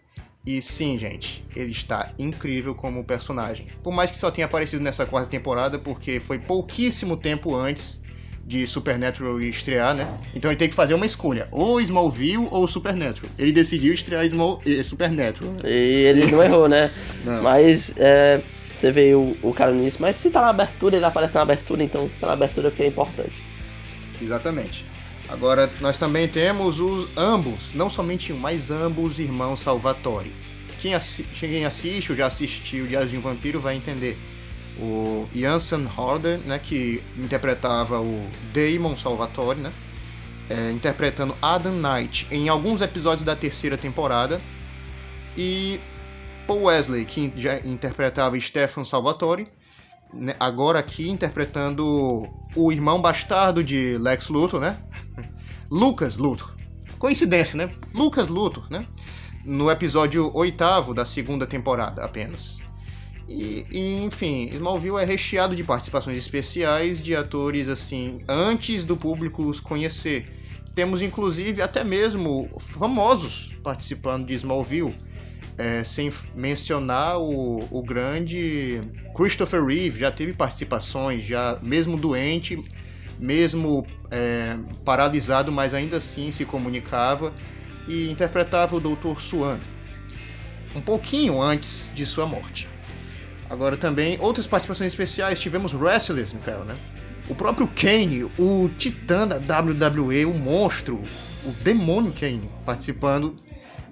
E 0.45 0.61
sim, 0.61 0.97
gente, 0.99 1.43
ele 1.55 1.71
está 1.71 2.11
incrível 2.19 2.75
como 2.75 3.03
personagem. 3.03 3.67
Por 3.81 3.93
mais 3.93 4.11
que 4.11 4.17
só 4.17 4.29
tenha 4.29 4.45
aparecido 4.45 4.83
nessa 4.83 5.05
quarta 5.05 5.29
temporada, 5.29 5.79
porque 5.79 6.19
foi 6.19 6.37
pouquíssimo 6.37 7.15
tempo 7.15 7.55
antes 7.55 8.01
de 8.45 8.67
Supernatural 8.67 9.39
estrear, 9.39 9.95
né? 9.95 10.05
Então 10.35 10.51
ele 10.51 10.57
tem 10.57 10.67
que 10.67 10.75
fazer 10.75 10.93
uma 10.93 11.05
escolha, 11.05 11.47
ou 11.49 11.79
Smallville 11.79 12.49
ou 12.51 12.67
Supernatural. 12.67 13.31
Ele 13.37 13.53
decidiu 13.53 13.93
estrear 13.93 14.27
Small, 14.27 14.61
eh, 14.65 14.83
Supernatural. 14.83 15.55
E 15.63 15.69
ele 15.69 16.29
não 16.29 16.43
errou, 16.43 16.67
né? 16.67 16.91
Não. 17.23 17.41
Mas 17.41 17.93
é, 17.95 18.41
você 18.75 18.91
vê 18.91 19.15
o, 19.15 19.37
o 19.41 19.53
cara 19.53 19.71
nisso, 19.71 19.99
mas 20.01 20.17
se 20.17 20.29
tá 20.29 20.41
na 20.41 20.49
abertura, 20.49 20.97
ele 20.97 21.05
aparece 21.05 21.33
na 21.33 21.41
abertura, 21.41 21.83
então 21.83 22.09
se 22.09 22.19
tá 22.19 22.27
na 22.27 22.33
abertura 22.33 22.67
é 22.67 22.69
porque 22.69 22.83
é 22.83 22.87
importante. 22.87 23.41
Exatamente. 24.21 24.83
Agora, 25.33 25.67
nós 25.81 25.97
também 25.97 26.27
temos 26.27 26.79
os 26.79 27.17
ambos, 27.17 27.73
não 27.73 27.89
somente 27.89 28.31
um, 28.31 28.37
mas 28.37 28.69
ambos 28.69 29.17
irmãos 29.17 29.61
Salvatore. 29.61 30.31
Quem, 30.79 30.93
assi 30.93 31.23
quem 31.23 31.65
assiste 31.65 32.11
ou 32.11 32.15
já 32.15 32.27
assistiu 32.27 32.85
Diários 32.85 33.09
de 33.09 33.17
um 33.17 33.21
Vampiro 33.21 33.59
vai 33.59 33.75
entender. 33.75 34.15
O 34.77 35.27
Jansen 35.33 35.87
Harder, 35.87 36.37
né, 36.45 36.59
que 36.59 37.01
interpretava 37.17 37.99
o 37.99 38.29
Damon 38.53 38.95
Salvatore, 38.95 39.59
né, 39.59 39.73
é, 40.51 40.71
interpretando 40.71 41.35
Adam 41.41 41.73
Knight 41.73 42.27
em 42.29 42.47
alguns 42.47 42.83
episódios 42.83 43.25
da 43.25 43.35
terceira 43.35 43.75
temporada. 43.75 44.39
E 45.35 45.79
Paul 46.45 46.65
Wesley, 46.65 47.05
que 47.05 47.33
já 47.35 47.59
interpretava 47.61 48.39
Stefan 48.39 48.83
Salvatore, 48.83 49.47
agora 50.39 50.79
aqui 50.79 51.09
interpretando 51.09 52.27
o 52.55 52.71
irmão 52.71 53.01
bastardo 53.01 53.63
de 53.63 53.97
Lex 53.97 54.29
Luthor, 54.29 54.59
né? 54.59 54.77
Lucas 55.69 56.17
Luthor. 56.17 56.53
Coincidência, 56.99 57.57
né? 57.57 57.73
Lucas 57.93 58.27
Luthor, 58.27 58.65
né? 58.69 58.85
No 59.43 59.69
episódio 59.69 60.31
oitavo 60.35 60.93
da 60.93 61.05
segunda 61.05 61.45
temporada 61.45 62.03
apenas. 62.03 62.61
E, 63.27 63.65
e, 63.71 64.03
enfim, 64.03 64.49
Smallville 64.51 64.97
é 64.97 65.05
recheado 65.05 65.55
de 65.55 65.63
participações 65.63 66.17
especiais 66.17 67.01
de 67.01 67.15
atores 67.15 67.69
assim 67.69 68.19
antes 68.27 68.83
do 68.83 68.97
público 68.97 69.43
os 69.43 69.59
conhecer. 69.59 70.25
Temos 70.75 71.01
inclusive 71.01 71.61
até 71.61 71.83
mesmo 71.83 72.49
famosos 72.59 73.55
participando 73.63 74.25
de 74.25 74.33
Smallville. 74.33 74.95
É, 75.57 75.83
sem 75.83 76.11
mencionar 76.33 77.19
o, 77.19 77.59
o 77.69 77.83
grande 77.83 78.81
Christopher 79.15 79.63
Reeve, 79.63 79.99
já 79.99 80.11
teve 80.11 80.33
participações, 80.33 81.23
já 81.23 81.59
mesmo 81.61 81.95
doente, 81.95 82.59
mesmo 83.19 83.85
é, 84.09 84.57
paralisado, 84.83 85.51
mas 85.51 85.73
ainda 85.73 85.97
assim 85.97 86.31
se 86.31 86.43
comunicava 86.43 87.33
e 87.87 88.09
interpretava 88.09 88.75
o 88.75 88.79
Dr. 88.79 89.19
Swan 89.19 89.59
um 90.75 90.81
pouquinho 90.81 91.41
antes 91.41 91.89
de 91.93 92.05
sua 92.05 92.25
morte. 92.25 92.67
Agora 93.49 93.77
também 93.77 94.17
outras 94.19 94.47
participações 94.47 94.91
especiais 94.91 95.39
tivemos 95.39 95.73
wrestlers, 95.73 96.33
Mikael, 96.33 96.65
né? 96.65 96.77
O 97.29 97.35
próprio 97.35 97.67
Kane, 97.67 98.23
o 98.37 98.69
titã 98.77 99.27
da 99.27 99.37
WWE, 99.37 100.25
o 100.25 100.33
monstro, 100.33 101.01
o 101.45 101.51
demônio 101.63 102.11
Kane, 102.11 102.49
participando, 102.65 103.35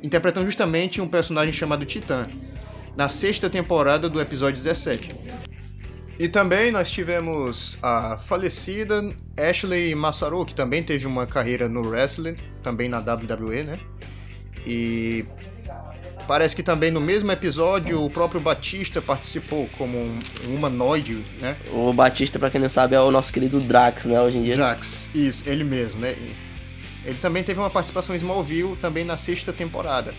interpretando 0.02 0.46
justamente 0.46 1.02
um 1.02 1.08
personagem 1.08 1.54
chamado 1.54 1.86
Titã, 1.86 2.28
na 2.96 3.08
sexta 3.08 3.50
temporada 3.50 4.10
do 4.10 4.20
episódio 4.20 4.62
17. 4.62 5.10
E 6.20 6.28
também 6.28 6.72
nós 6.72 6.92
tivemos 6.92 7.78
a 7.82 8.18
falecida 8.18 9.02
Ashley 9.38 9.96
Massaro, 9.96 10.46
que 10.46 10.54
também 10.54 10.84
teve 10.84 11.08
uma 11.08 11.26
carreira 11.26 11.68
no 11.68 11.82
wrestling, 11.82 12.36
também 12.62 12.88
na 12.88 13.00
WWE, 13.00 13.64
né? 13.64 13.80
E 14.66 15.26
parece 16.28 16.56
que 16.56 16.62
também 16.62 16.92
no 16.92 17.02
mesmo 17.02 17.32
episódio 17.32 18.04
o 18.04 18.10
próprio 18.10 18.40
Batista 18.40 19.02
participou 19.02 19.68
como 19.78 19.98
um, 19.98 20.20
um 20.48 20.56
humanoide, 20.56 21.26
né? 21.40 21.58
O 21.74 21.92
Batista, 21.92 22.38
pra 22.38 22.52
quem 22.52 22.62
não 22.62 22.70
sabe, 22.70 22.94
é 22.94 23.02
o 23.02 23.10
nosso 23.10 23.34
querido 23.34 23.60
Drax, 23.60 24.06
né, 24.06 24.22
hoje 24.22 24.38
em 24.38 24.44
dia. 24.44 24.56
Jax, 24.56 25.10
isso, 25.16 25.44
ele 25.48 25.64
mesmo, 25.64 26.00
né? 26.00 26.16
Ele 27.06 27.18
também 27.20 27.44
teve 27.44 27.60
uma 27.60 27.70
participação 27.70 28.16
em 28.16 28.18
Smallville 28.18 28.76
também 28.78 29.04
na 29.04 29.18
sexta 29.18 29.52
temporada. 29.52 30.14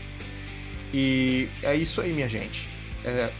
E 0.92 1.48
é 1.62 1.74
isso 1.74 2.00
aí, 2.00 2.12
minha 2.12 2.28
gente. 2.28 2.68
É, 3.04 3.30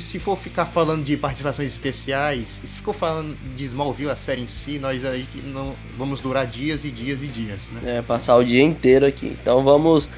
se 0.00 0.18
for 0.18 0.36
ficar 0.36 0.64
falando 0.64 1.04
de 1.04 1.14
participações 1.14 1.68
especiais, 1.68 2.60
se 2.64 2.78
for 2.78 2.94
falando 2.94 3.36
de 3.54 3.64
Smallville, 3.64 4.10
a 4.10 4.16
série 4.16 4.40
em 4.40 4.46
si, 4.46 4.78
nós 4.78 5.04
aí 5.04 5.26
não 5.44 5.74
vamos 5.98 6.20
durar 6.20 6.46
dias 6.46 6.86
e 6.86 6.90
dias 6.90 7.22
e 7.22 7.26
dias, 7.26 7.60
né? 7.72 7.98
É, 7.98 8.02
passar 8.02 8.36
o 8.36 8.44
dia 8.44 8.62
inteiro 8.62 9.04
aqui. 9.04 9.36
Então 9.40 9.62
vamos. 9.62 10.08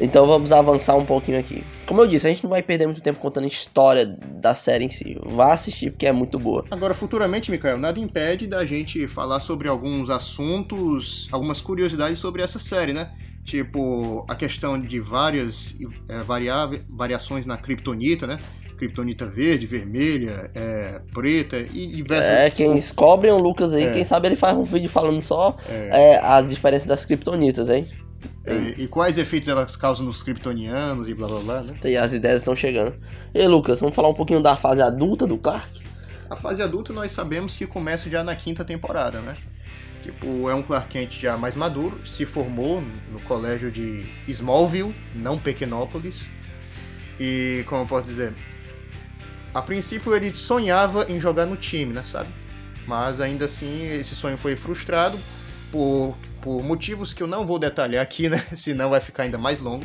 Então 0.00 0.26
vamos 0.26 0.50
avançar 0.50 0.96
um 0.96 1.04
pouquinho 1.04 1.38
aqui. 1.38 1.62
Como 1.86 2.00
eu 2.00 2.06
disse, 2.06 2.26
a 2.26 2.30
gente 2.30 2.42
não 2.42 2.50
vai 2.50 2.62
perder 2.62 2.86
muito 2.86 3.02
tempo 3.02 3.20
contando 3.20 3.44
a 3.44 3.48
história 3.48 4.06
da 4.06 4.54
série 4.54 4.84
em 4.84 4.88
si. 4.88 5.18
Vá 5.26 5.52
assistir 5.52 5.90
porque 5.90 6.06
é 6.06 6.12
muito 6.12 6.38
boa. 6.38 6.64
Agora, 6.70 6.94
futuramente, 6.94 7.50
Mikael, 7.50 7.78
nada 7.78 8.00
impede 8.00 8.46
da 8.46 8.64
gente 8.64 9.06
falar 9.06 9.40
sobre 9.40 9.68
alguns 9.68 10.08
assuntos, 10.08 11.28
algumas 11.30 11.60
curiosidades 11.60 12.18
sobre 12.18 12.42
essa 12.42 12.58
série, 12.58 12.92
né? 12.92 13.10
Tipo, 13.44 14.24
a 14.28 14.34
questão 14.34 14.80
de 14.80 15.00
várias 15.00 15.74
é, 16.08 16.20
variáveis, 16.20 16.82
variações 16.88 17.44
na 17.46 17.56
Kryptonita, 17.56 18.26
né? 18.26 18.38
Kryptonita 18.78 19.26
verde, 19.26 19.66
vermelha, 19.66 20.50
é, 20.54 21.02
preta 21.12 21.58
e 21.58 21.86
diversas. 21.86 22.30
É, 22.30 22.50
quem 22.50 22.74
descobrem 22.74 23.30
o 23.30 23.36
Lucas 23.36 23.74
aí, 23.74 23.84
É. 23.84 23.90
quem 23.90 24.04
sabe 24.04 24.28
ele 24.28 24.36
faz 24.36 24.56
um 24.56 24.64
vídeo 24.64 24.88
falando 24.88 25.20
só 25.20 25.54
É, 25.68 26.12
é, 26.14 26.20
as 26.22 26.48
diferenças 26.48 26.86
das 26.86 27.04
criptonitas, 27.04 27.68
hein? 27.68 27.86
É, 28.44 28.74
e 28.76 28.86
quais 28.88 29.18
efeitos 29.18 29.48
elas 29.48 29.76
causam 29.76 30.06
nos 30.06 30.22
kryptonianos 30.22 31.08
e 31.08 31.14
blá 31.14 31.28
blá 31.28 31.40
blá, 31.40 31.62
né? 31.62 31.74
E 31.84 31.96
as 31.96 32.12
ideias 32.12 32.38
estão 32.40 32.54
chegando. 32.54 32.94
E 33.34 33.46
Lucas, 33.46 33.80
vamos 33.80 33.94
falar 33.94 34.08
um 34.08 34.14
pouquinho 34.14 34.42
da 34.42 34.56
fase 34.56 34.82
adulta 34.82 35.26
do 35.26 35.38
Clark? 35.38 35.80
A 36.28 36.36
fase 36.36 36.62
adulta 36.62 36.92
nós 36.92 37.12
sabemos 37.12 37.56
que 37.56 37.66
começa 37.66 38.08
já 38.08 38.22
na 38.22 38.34
quinta 38.34 38.64
temporada, 38.64 39.20
né? 39.20 39.36
Tipo, 40.02 40.48
é 40.48 40.54
um 40.54 40.62
Clark 40.62 40.88
Kent 40.88 41.20
já 41.20 41.36
mais 41.36 41.54
maduro, 41.54 42.00
se 42.06 42.24
formou 42.24 42.82
no 43.12 43.20
colégio 43.20 43.70
de 43.70 44.06
Smallville, 44.26 44.94
não 45.14 45.38
Pequenópolis. 45.38 46.26
E, 47.18 47.62
como 47.66 47.82
eu 47.82 47.86
posso 47.86 48.06
dizer, 48.06 48.34
a 49.52 49.60
princípio 49.60 50.14
ele 50.14 50.34
sonhava 50.34 51.04
em 51.08 51.20
jogar 51.20 51.44
no 51.44 51.56
time, 51.56 51.92
né, 51.92 52.02
sabe? 52.02 52.30
Mas 52.86 53.20
ainda 53.20 53.44
assim 53.44 53.92
esse 53.92 54.14
sonho 54.14 54.38
foi 54.38 54.56
frustrado 54.56 55.18
por, 55.70 56.16
por 56.42 56.62
motivos 56.62 57.12
que 57.12 57.22
eu 57.22 57.26
não 57.26 57.46
vou 57.46 57.58
detalhar 57.58 58.02
aqui, 58.02 58.28
né? 58.28 58.44
Senão 58.56 58.90
vai 58.90 59.00
ficar 59.00 59.24
ainda 59.24 59.38
mais 59.38 59.60
longo. 59.60 59.84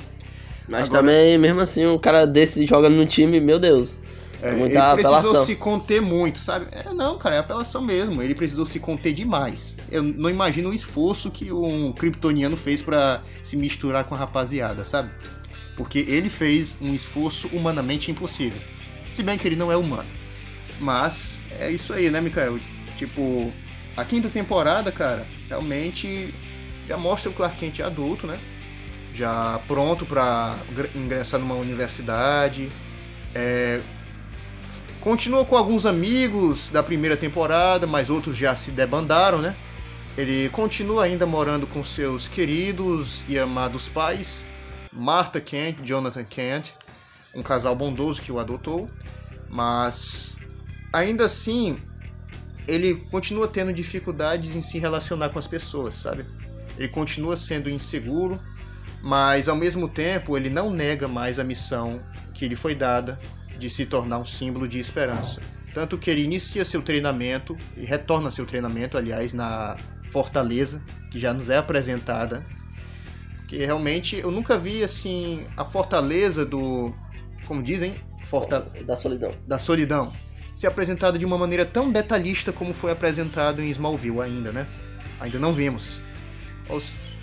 Mas 0.67 0.85
Agora- 0.89 1.01
também, 1.01 1.37
mesmo 1.37 1.59
assim, 1.61 1.85
um 1.85 1.97
cara 1.97 2.25
desse 2.25 2.65
jogando 2.65 2.95
no 2.95 3.05
time, 3.05 3.39
meu 3.39 3.59
Deus. 3.59 3.97
É, 4.41 4.51
Muita 4.51 4.77
ele 4.77 4.93
precisou 4.95 5.15
apelação. 5.17 5.45
se 5.45 5.55
conter 5.55 6.01
muito, 6.01 6.39
sabe? 6.39 6.67
É, 6.71 6.93
não, 6.93 7.17
cara, 7.17 7.35
é 7.35 7.39
apelação 7.39 7.81
mesmo. 7.81 8.21
Ele 8.21 8.35
precisou 8.35 8.65
se 8.65 8.79
conter 8.79 9.13
demais. 9.13 9.77
Eu 9.89 10.03
não 10.03 10.29
imagino 10.29 10.69
o 10.69 10.73
esforço 10.73 11.31
que 11.31 11.51
um 11.51 11.91
kryptoniano 11.93 12.57
fez 12.57 12.81
pra 12.81 13.21
se 13.41 13.55
misturar 13.55 14.03
com 14.03 14.13
a 14.13 14.17
rapaziada, 14.17 14.83
sabe? 14.83 15.09
Porque 15.77 15.99
ele 15.99 16.29
fez 16.29 16.77
um 16.81 16.93
esforço 16.93 17.47
humanamente 17.53 18.11
impossível. 18.11 18.59
Se 19.13 19.23
bem 19.23 19.37
que 19.37 19.47
ele 19.47 19.55
não 19.55 19.71
é 19.71 19.77
humano. 19.77 20.09
Mas 20.79 21.39
é 21.59 21.71
isso 21.71 21.93
aí, 21.93 22.09
né, 22.09 22.19
Mikael? 22.19 22.59
Tipo, 22.97 23.51
a 23.95 24.03
quinta 24.03 24.29
temporada, 24.29 24.91
cara, 24.91 25.25
realmente 25.47 26.29
já 26.87 26.97
mostra 26.97 27.29
o 27.29 27.33
Clark 27.33 27.57
Kent 27.57 27.79
adulto, 27.81 28.27
né? 28.27 28.39
Já 29.13 29.59
pronto 29.67 30.05
gr- 30.05 30.89
ingressar 30.95 31.39
numa 31.39 31.55
universidade. 31.55 32.69
É, 33.33 33.81
Continua 35.05 35.45
com 35.45 35.55
alguns 35.55 35.85
amigos 35.85 36.69
da 36.71 36.81
primeira 36.81 37.15
temporada, 37.15 37.85
mas 37.85 38.09
outros 38.09 38.35
já 38.35 38.55
se 38.55 38.71
debandaram, 38.71 39.37
né? 39.37 39.55
Ele 40.17 40.49
continua 40.49 41.03
ainda 41.03 41.27
morando 41.27 41.67
com 41.67 41.83
seus 41.83 42.27
queridos 42.27 43.23
e 43.29 43.37
amados 43.37 43.87
pais, 43.87 44.47
Martha 44.91 45.39
Kent, 45.39 45.77
Jonathan 45.83 46.23
Kent, 46.23 46.71
um 47.35 47.43
casal 47.43 47.75
bondoso 47.75 48.19
que 48.19 48.31
o 48.31 48.39
adotou, 48.39 48.89
mas 49.47 50.37
ainda 50.91 51.25
assim 51.25 51.77
ele 52.67 52.95
continua 53.11 53.47
tendo 53.47 53.71
dificuldades 53.71 54.55
em 54.55 54.61
se 54.61 54.79
relacionar 54.79 55.29
com 55.29 55.37
as 55.37 55.45
pessoas, 55.45 55.93
sabe? 55.93 56.25
Ele 56.77 56.87
continua 56.87 57.37
sendo 57.37 57.69
inseguro, 57.69 58.39
mas 59.01 59.47
ao 59.47 59.55
mesmo 59.55 59.87
tempo 59.87 60.37
ele 60.37 60.49
não 60.49 60.69
nega 60.69 61.07
mais 61.07 61.39
a 61.39 61.43
missão 61.43 62.01
que 62.33 62.47
lhe 62.47 62.55
foi 62.55 62.75
dada 62.75 63.19
de 63.57 63.69
se 63.69 63.85
tornar 63.85 64.19
um 64.19 64.25
símbolo 64.25 64.67
de 64.67 64.79
esperança. 64.79 65.41
Tanto 65.73 65.97
que 65.97 66.09
ele 66.09 66.23
inicia 66.23 66.63
seu 66.63 66.81
treinamento 66.81 67.57
e 67.75 67.85
retorna 67.85 68.31
seu 68.31 68.45
treinamento, 68.45 68.97
aliás, 68.97 69.33
na 69.33 69.75
Fortaleza, 70.11 70.81
que 71.11 71.19
já 71.19 71.33
nos 71.33 71.49
é 71.49 71.57
apresentada. 71.57 72.45
Que 73.47 73.57
realmente 73.57 74.15
eu 74.15 74.31
nunca 74.31 74.57
vi 74.57 74.83
assim 74.83 75.43
a 75.55 75.63
Fortaleza 75.63 76.45
do, 76.45 76.93
como 77.45 77.61
dizem, 77.61 77.95
Forta... 78.25 78.61
da 78.85 78.95
solidão. 78.95 79.33
Da 79.45 79.59
solidão 79.59 80.11
ser 80.55 80.67
apresentada 80.67 81.19
de 81.19 81.25
uma 81.25 81.37
maneira 81.37 81.65
tão 81.65 81.91
detalhista 81.91 82.53
como 82.53 82.73
foi 82.73 82.91
apresentado 82.91 83.61
em 83.61 83.69
Smallville 83.69 84.21
ainda, 84.21 84.53
né? 84.53 84.65
Ainda 85.19 85.37
não 85.37 85.51
vimos. 85.51 85.99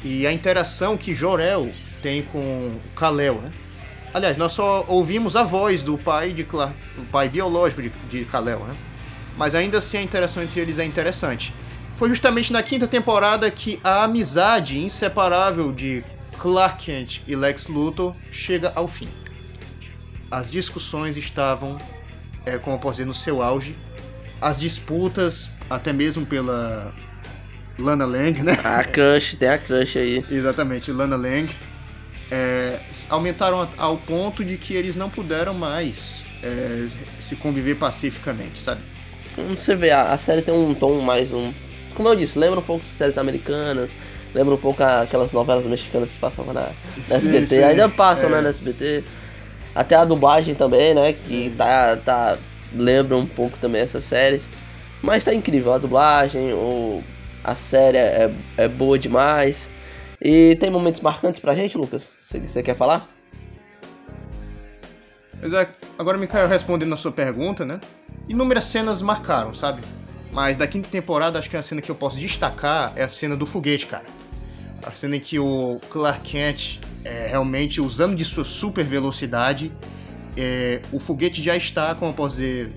E 0.05 0.27
a 0.27 0.33
interação 0.33 0.97
que 0.97 1.15
Jor-El 1.15 1.71
tem 2.03 2.23
com 2.23 2.77
Kal-El, 2.97 3.37
né? 3.37 3.53
Aliás, 4.15 4.37
nós 4.37 4.53
só 4.53 4.85
ouvimos 4.89 5.37
a 5.37 5.43
voz 5.43 5.83
do 5.83 5.97
pai 5.97 6.33
de 6.33 6.45
Clark, 6.45 6.75
o 6.99 7.05
pai 7.05 7.29
biológico 7.29 7.81
de, 7.81 7.89
de 8.11 8.25
Kal-El, 8.25 8.61
né? 8.61 8.75
Mas 9.37 9.55
ainda 9.55 9.79
assim 9.79 9.99
a 9.99 10.03
interação 10.03 10.43
entre 10.43 10.61
eles 10.61 10.79
é 10.79 10.85
interessante. 10.85 11.53
Foi 11.97 12.09
justamente 12.09 12.53
na 12.53 12.63
quinta 12.63 12.87
temporada 12.87 13.51
que 13.51 13.81
a 13.83 14.05
amizade 14.05 14.79
inseparável 14.79 15.73
de 15.73 16.05
Clark 16.39 16.85
Kent 16.85 17.23
e 17.27 17.37
Lex 17.37 17.69
Luthor 17.69 18.15
chega 18.31 18.73
ao 18.75 18.89
fim. 18.89 19.09
As 20.31 20.51
discussões 20.51 21.17
estavam, 21.17 21.79
é, 22.45 22.59
como 22.59 22.77
eu 22.77 22.81
posso 22.81 22.97
dizer, 22.97 23.07
no 23.07 23.15
seu 23.15 23.41
auge. 23.41 23.77
As 24.41 24.59
disputas, 24.59 25.51
até 25.71 25.93
mesmo 25.93 26.27
pela 26.27 26.93
Lana 27.79 28.05
Lang, 28.05 28.43
né? 28.43 28.59
A 28.65 28.85
crush, 28.85 29.37
tem 29.37 29.49
a 29.49 29.59
crush 29.59 29.99
aí. 29.99 30.25
Exatamente, 30.31 30.93
Lana 30.93 31.17
Lang. 31.17 31.51
É, 32.31 32.79
aumentaram 33.11 33.69
ao 33.77 33.99
ponto 33.99 34.45
de 34.45 34.57
que 34.57 34.75
eles 34.75 34.97
não 34.97 35.11
puderam 35.11 35.53
mais 35.53 36.25
é, 36.43 36.87
se 37.21 37.37
conviver 37.37 37.77
pacificamente, 37.77 38.59
sabe? 38.59 38.81
Como 39.35 39.57
você 39.57 39.75
vê, 39.75 39.91
a, 39.91 40.13
a, 40.13 40.19
série 40.19 40.43
tem 40.43 40.55
um 40.55 40.75
tom 40.75 41.01
mais 41.01 41.33
um. 41.33 41.53
Como 41.95 42.09
eu 42.09 42.17
disse, 42.17 42.39
lembra 42.39 42.61
um 42.61 42.63
pouco 42.63 42.83
das 42.83 42.93
séries 42.93 43.19
americanas, 43.19 43.91
lembra 44.35 44.55
um 44.55 44.59
pouco 44.59 44.83
aquelas 44.83 45.31
novelas 45.33 45.67
mexicanas 45.67 46.13
que 46.13 46.19
passavam 46.19 46.55
na, 46.55 46.71
na 47.09 47.17
SBT, 47.17 47.47
sim, 47.47 47.57
sim. 47.57 47.63
ainda 47.63 47.89
passam 47.89 48.31
né, 48.31 48.37
é. 48.37 48.39
né, 48.39 48.45
na 48.45 48.49
SBT. 48.51 49.05
Até 49.75 49.95
a 49.95 50.05
dublagem 50.05 50.55
também, 50.55 50.95
né? 50.95 51.15
Que 51.15 51.53
tá, 51.57 51.97
tá. 51.97 52.37
Lembra 52.75 53.17
um 53.17 53.27
pouco 53.27 53.59
também 53.59 53.81
essas 53.83 54.05
séries. 54.05 54.51
Mas 55.03 55.25
tá 55.25 55.35
incrível, 55.35 55.73
a 55.73 55.79
dublagem, 55.79 56.53
o, 56.53 57.03
a 57.45 57.55
série 57.55 57.99
é, 57.99 58.35
é 58.57 58.69
boa 58.69 58.99
demais. 58.99 59.69
E 60.21 60.57
tem 60.57 60.71
momentos 60.71 61.01
marcantes 61.01 61.41
pra 61.41 61.55
gente, 61.55 61.77
Lucas? 61.77 62.09
Você 62.23 62.63
quer 62.63 62.77
falar? 62.77 63.09
É, 65.43 65.67
agora, 65.99 66.17
Mikael, 66.17 66.47
respondendo 66.47 66.95
a 66.95 66.97
sua 66.97 67.11
pergunta, 67.11 67.65
né? 67.65 67.81
Inúmeras 68.29 68.65
cenas 68.65 69.03
marcaram, 69.03 69.53
sabe? 69.53 69.83
Mas 70.31 70.57
da 70.57 70.67
quinta 70.67 70.89
temporada, 70.89 71.39
acho 71.39 71.51
que 71.51 71.57
a 71.57 71.63
cena 71.63 71.83
que 71.83 71.91
eu 71.91 71.95
posso 71.95 72.17
destacar 72.17 72.93
é 72.95 73.03
a 73.03 73.09
cena 73.09 73.37
do 73.37 73.45
foguete, 73.45 73.87
cara. 73.87 74.05
A 74.85 74.93
cena 74.93 75.17
em 75.17 75.21
que 75.21 75.39
o 75.39 75.81
Clark 75.91 76.21
Kent, 76.23 76.79
é, 77.05 77.27
realmente 77.29 77.81
usando 77.81 78.15
de 78.15 78.25
sua 78.25 78.45
super 78.45 78.85
velocidade, 78.85 79.73
é, 80.37 80.81
o 80.93 81.01
foguete 81.01 81.43
já 81.43 81.57
está, 81.57 81.95
como 81.95 82.13
eu 82.13 82.15
posso 82.15 82.37
dizer, 82.37 82.73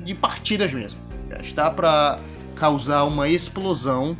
de 0.00 0.14
partidas 0.14 0.72
mesmo. 0.72 1.00
Já 1.30 1.38
está 1.38 1.70
para 1.70 2.18
causar 2.60 3.04
uma 3.04 3.26
explosão, 3.26 4.14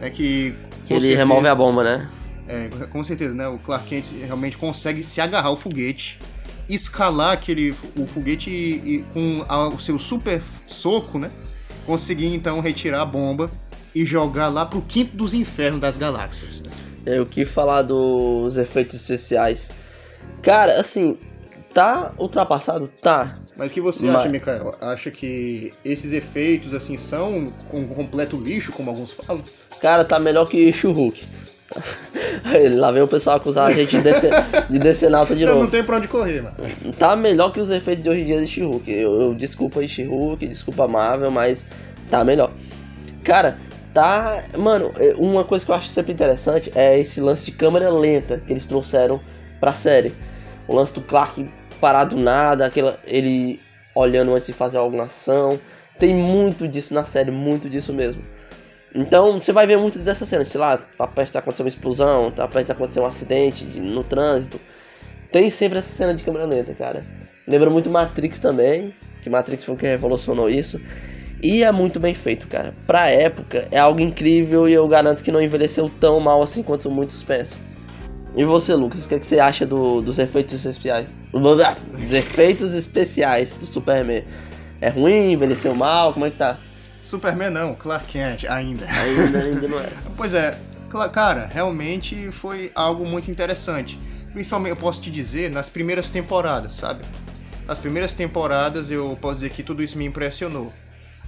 né, 0.00 0.10
que 0.10 0.54
ele 0.90 1.00
certeza, 1.00 1.16
remove 1.16 1.46
a 1.46 1.54
bomba, 1.54 1.84
né? 1.84 2.08
É, 2.48 2.68
com 2.86 3.04
certeza, 3.04 3.32
né? 3.32 3.46
O 3.46 3.58
Clark 3.58 3.86
Kent 3.86 4.10
realmente 4.26 4.58
consegue 4.58 5.04
se 5.04 5.20
agarrar 5.20 5.50
ao 5.50 5.56
foguete, 5.56 6.18
escalar 6.68 7.32
aquele 7.32 7.72
o 7.96 8.06
foguete 8.06 8.50
e, 8.50 8.96
e 8.96 9.04
com 9.14 9.44
a, 9.48 9.68
o 9.68 9.78
seu 9.78 10.00
super 10.00 10.42
soco, 10.66 11.16
né? 11.16 11.30
Conseguir 11.86 12.34
então 12.34 12.58
retirar 12.58 13.02
a 13.02 13.06
bomba 13.06 13.48
e 13.94 14.04
jogar 14.04 14.48
lá 14.48 14.66
pro 14.66 14.82
quinto 14.82 15.16
dos 15.16 15.32
infernos 15.32 15.80
das 15.80 15.96
galáxias. 15.96 16.64
É 17.06 17.20
o 17.20 17.26
que 17.26 17.44
falar 17.44 17.82
dos 17.82 18.56
efeitos 18.56 18.96
especiais. 18.96 19.70
Cara, 20.42 20.80
assim, 20.80 21.16
tá 21.72 22.12
ultrapassado? 22.18 22.88
Tá. 23.00 23.34
Mas 23.56 23.70
o 23.70 23.74
que 23.74 23.80
você 23.80 24.06
Mas... 24.06 24.16
acha, 24.16 24.28
Mikael? 24.28 24.74
Acha 24.80 25.10
que 25.10 25.72
esses 25.84 26.12
efeitos, 26.12 26.74
assim, 26.74 26.96
são 26.96 27.52
um 27.72 27.86
completo 27.86 28.36
lixo, 28.36 28.72
como 28.72 28.90
alguns 28.90 29.12
falam? 29.12 29.42
Cara, 29.80 30.04
tá 30.04 30.18
melhor 30.18 30.48
que 30.48 30.72
Shuruk. 30.72 31.24
Lá 32.76 32.90
vem 32.90 33.02
o 33.02 33.08
pessoal 33.08 33.36
acusar 33.36 33.66
a 33.68 33.72
gente 33.72 33.96
de 33.96 34.02
descer, 34.02 34.30
de 34.68 34.78
descer 34.78 35.10
na 35.10 35.18
alta 35.18 35.36
de 35.36 35.44
novo. 35.44 35.60
Não 35.60 35.70
tem 35.70 35.84
pra 35.84 35.98
onde 35.98 36.08
correr, 36.08 36.42
mano. 36.42 36.56
Tá 36.98 37.14
melhor 37.14 37.52
que 37.52 37.60
os 37.60 37.70
efeitos 37.70 38.02
de 38.02 38.10
hoje 38.10 38.22
em 38.22 38.24
dia 38.24 38.40
de 38.40 38.46
She-Hulk. 38.46 38.90
Eu, 38.90 39.20
eu, 39.20 39.34
desculpa 39.34 39.86
She-Hulk, 39.86 40.46
desculpa 40.48 40.88
Marvel, 40.88 41.30
mas 41.30 41.64
tá 42.10 42.24
melhor. 42.24 42.50
Cara, 43.22 43.56
tá. 43.94 44.42
Mano, 44.58 44.90
é, 44.98 45.14
uma 45.16 45.44
coisa 45.44 45.64
que 45.64 45.70
eu 45.70 45.74
acho 45.76 45.88
sempre 45.88 46.12
interessante 46.12 46.72
é 46.74 46.98
esse 46.98 47.20
lance 47.20 47.44
de 47.46 47.52
câmera 47.52 47.88
lenta 47.88 48.42
que 48.44 48.52
eles 48.52 48.66
trouxeram 48.66 49.20
pra 49.60 49.72
série. 49.72 50.12
O 50.66 50.74
lance 50.74 50.92
do 50.92 51.00
Clark 51.00 51.48
parado 51.80 52.16
nada, 52.16 52.66
aquela, 52.66 52.98
ele 53.06 53.60
olhando 53.94 54.32
antes 54.32 54.46
de 54.46 54.52
fazer 54.52 54.78
alguma 54.78 55.04
ação. 55.04 55.58
Tem 55.98 56.14
muito 56.14 56.68
disso 56.68 56.94
na 56.94 57.04
série, 57.04 57.30
muito 57.30 57.68
disso 57.68 57.92
mesmo. 57.92 58.22
Então 58.94 59.38
você 59.38 59.52
vai 59.52 59.66
ver 59.66 59.76
muito 59.76 59.98
dessa 59.98 60.26
cena, 60.26 60.44
sei 60.44 60.60
lá, 60.60 60.76
tá 60.76 61.06
perto 61.06 61.32
de 61.32 61.38
acontecer 61.38 61.62
uma 61.62 61.68
explosão, 61.68 62.30
tá 62.30 62.46
perto 62.48 62.66
de 62.66 62.72
acontecer 62.72 63.00
um 63.00 63.06
acidente 63.06 63.64
de, 63.64 63.80
no 63.80 64.02
trânsito. 64.02 64.60
Tem 65.30 65.48
sempre 65.50 65.78
essa 65.78 65.92
cena 65.92 66.12
de 66.12 66.24
câmera 66.24 66.44
lenta, 66.44 66.74
cara. 66.74 67.04
Lembra 67.46 67.70
muito 67.70 67.88
Matrix 67.88 68.40
também, 68.40 68.92
que 69.22 69.30
Matrix 69.30 69.64
foi 69.64 69.74
o 69.74 69.78
que 69.78 69.86
revolucionou 69.86 70.48
isso. 70.48 70.80
E 71.42 71.62
é 71.62 71.72
muito 71.72 71.98
bem 71.98 72.14
feito, 72.14 72.46
cara. 72.48 72.74
Pra 72.86 73.08
época, 73.08 73.66
é 73.70 73.78
algo 73.78 74.00
incrível 74.00 74.68
e 74.68 74.72
eu 74.72 74.86
garanto 74.88 75.22
que 75.22 75.32
não 75.32 75.40
envelheceu 75.40 75.90
tão 76.00 76.20
mal 76.20 76.42
assim 76.42 76.62
quanto 76.62 76.90
muitos 76.90 77.22
pensam. 77.22 77.56
E 78.36 78.44
você, 78.44 78.74
Lucas, 78.74 79.04
o 79.04 79.08
que, 79.08 79.14
é 79.16 79.18
que 79.18 79.26
você 79.26 79.40
acha 79.40 79.66
do, 79.66 80.00
dos 80.00 80.18
efeitos 80.18 80.54
especiais? 80.54 81.06
Dos 81.32 82.12
efeitos 82.12 82.74
especiais 82.74 83.52
do 83.54 83.66
Superman. 83.66 84.24
É 84.80 84.88
ruim? 84.88 85.32
Envelheceu 85.32 85.74
mal? 85.74 86.12
Como 86.12 86.26
é 86.26 86.30
que 86.30 86.36
tá? 86.36 86.58
Superman 87.00 87.50
não, 87.50 87.74
Clark 87.74 88.06
Kent 88.06 88.44
ainda. 88.44 88.86
Ainda, 88.86 89.38
ainda 89.38 89.68
não 89.68 89.80
é. 89.80 89.88
pois 90.16 90.32
é, 90.32 90.56
cara, 91.12 91.46
realmente 91.52 92.30
foi 92.30 92.70
algo 92.74 93.04
muito 93.04 93.30
interessante. 93.30 93.98
Principalmente, 94.32 94.70
eu 94.70 94.76
posso 94.76 95.00
te 95.00 95.10
dizer, 95.10 95.50
nas 95.50 95.68
primeiras 95.68 96.08
temporadas, 96.08 96.76
sabe? 96.76 97.02
Nas 97.66 97.78
primeiras 97.78 98.14
temporadas 98.14 98.90
eu 98.90 99.18
posso 99.20 99.36
dizer 99.36 99.50
que 99.50 99.62
tudo 99.62 99.82
isso 99.82 99.98
me 99.98 100.04
impressionou. 100.04 100.72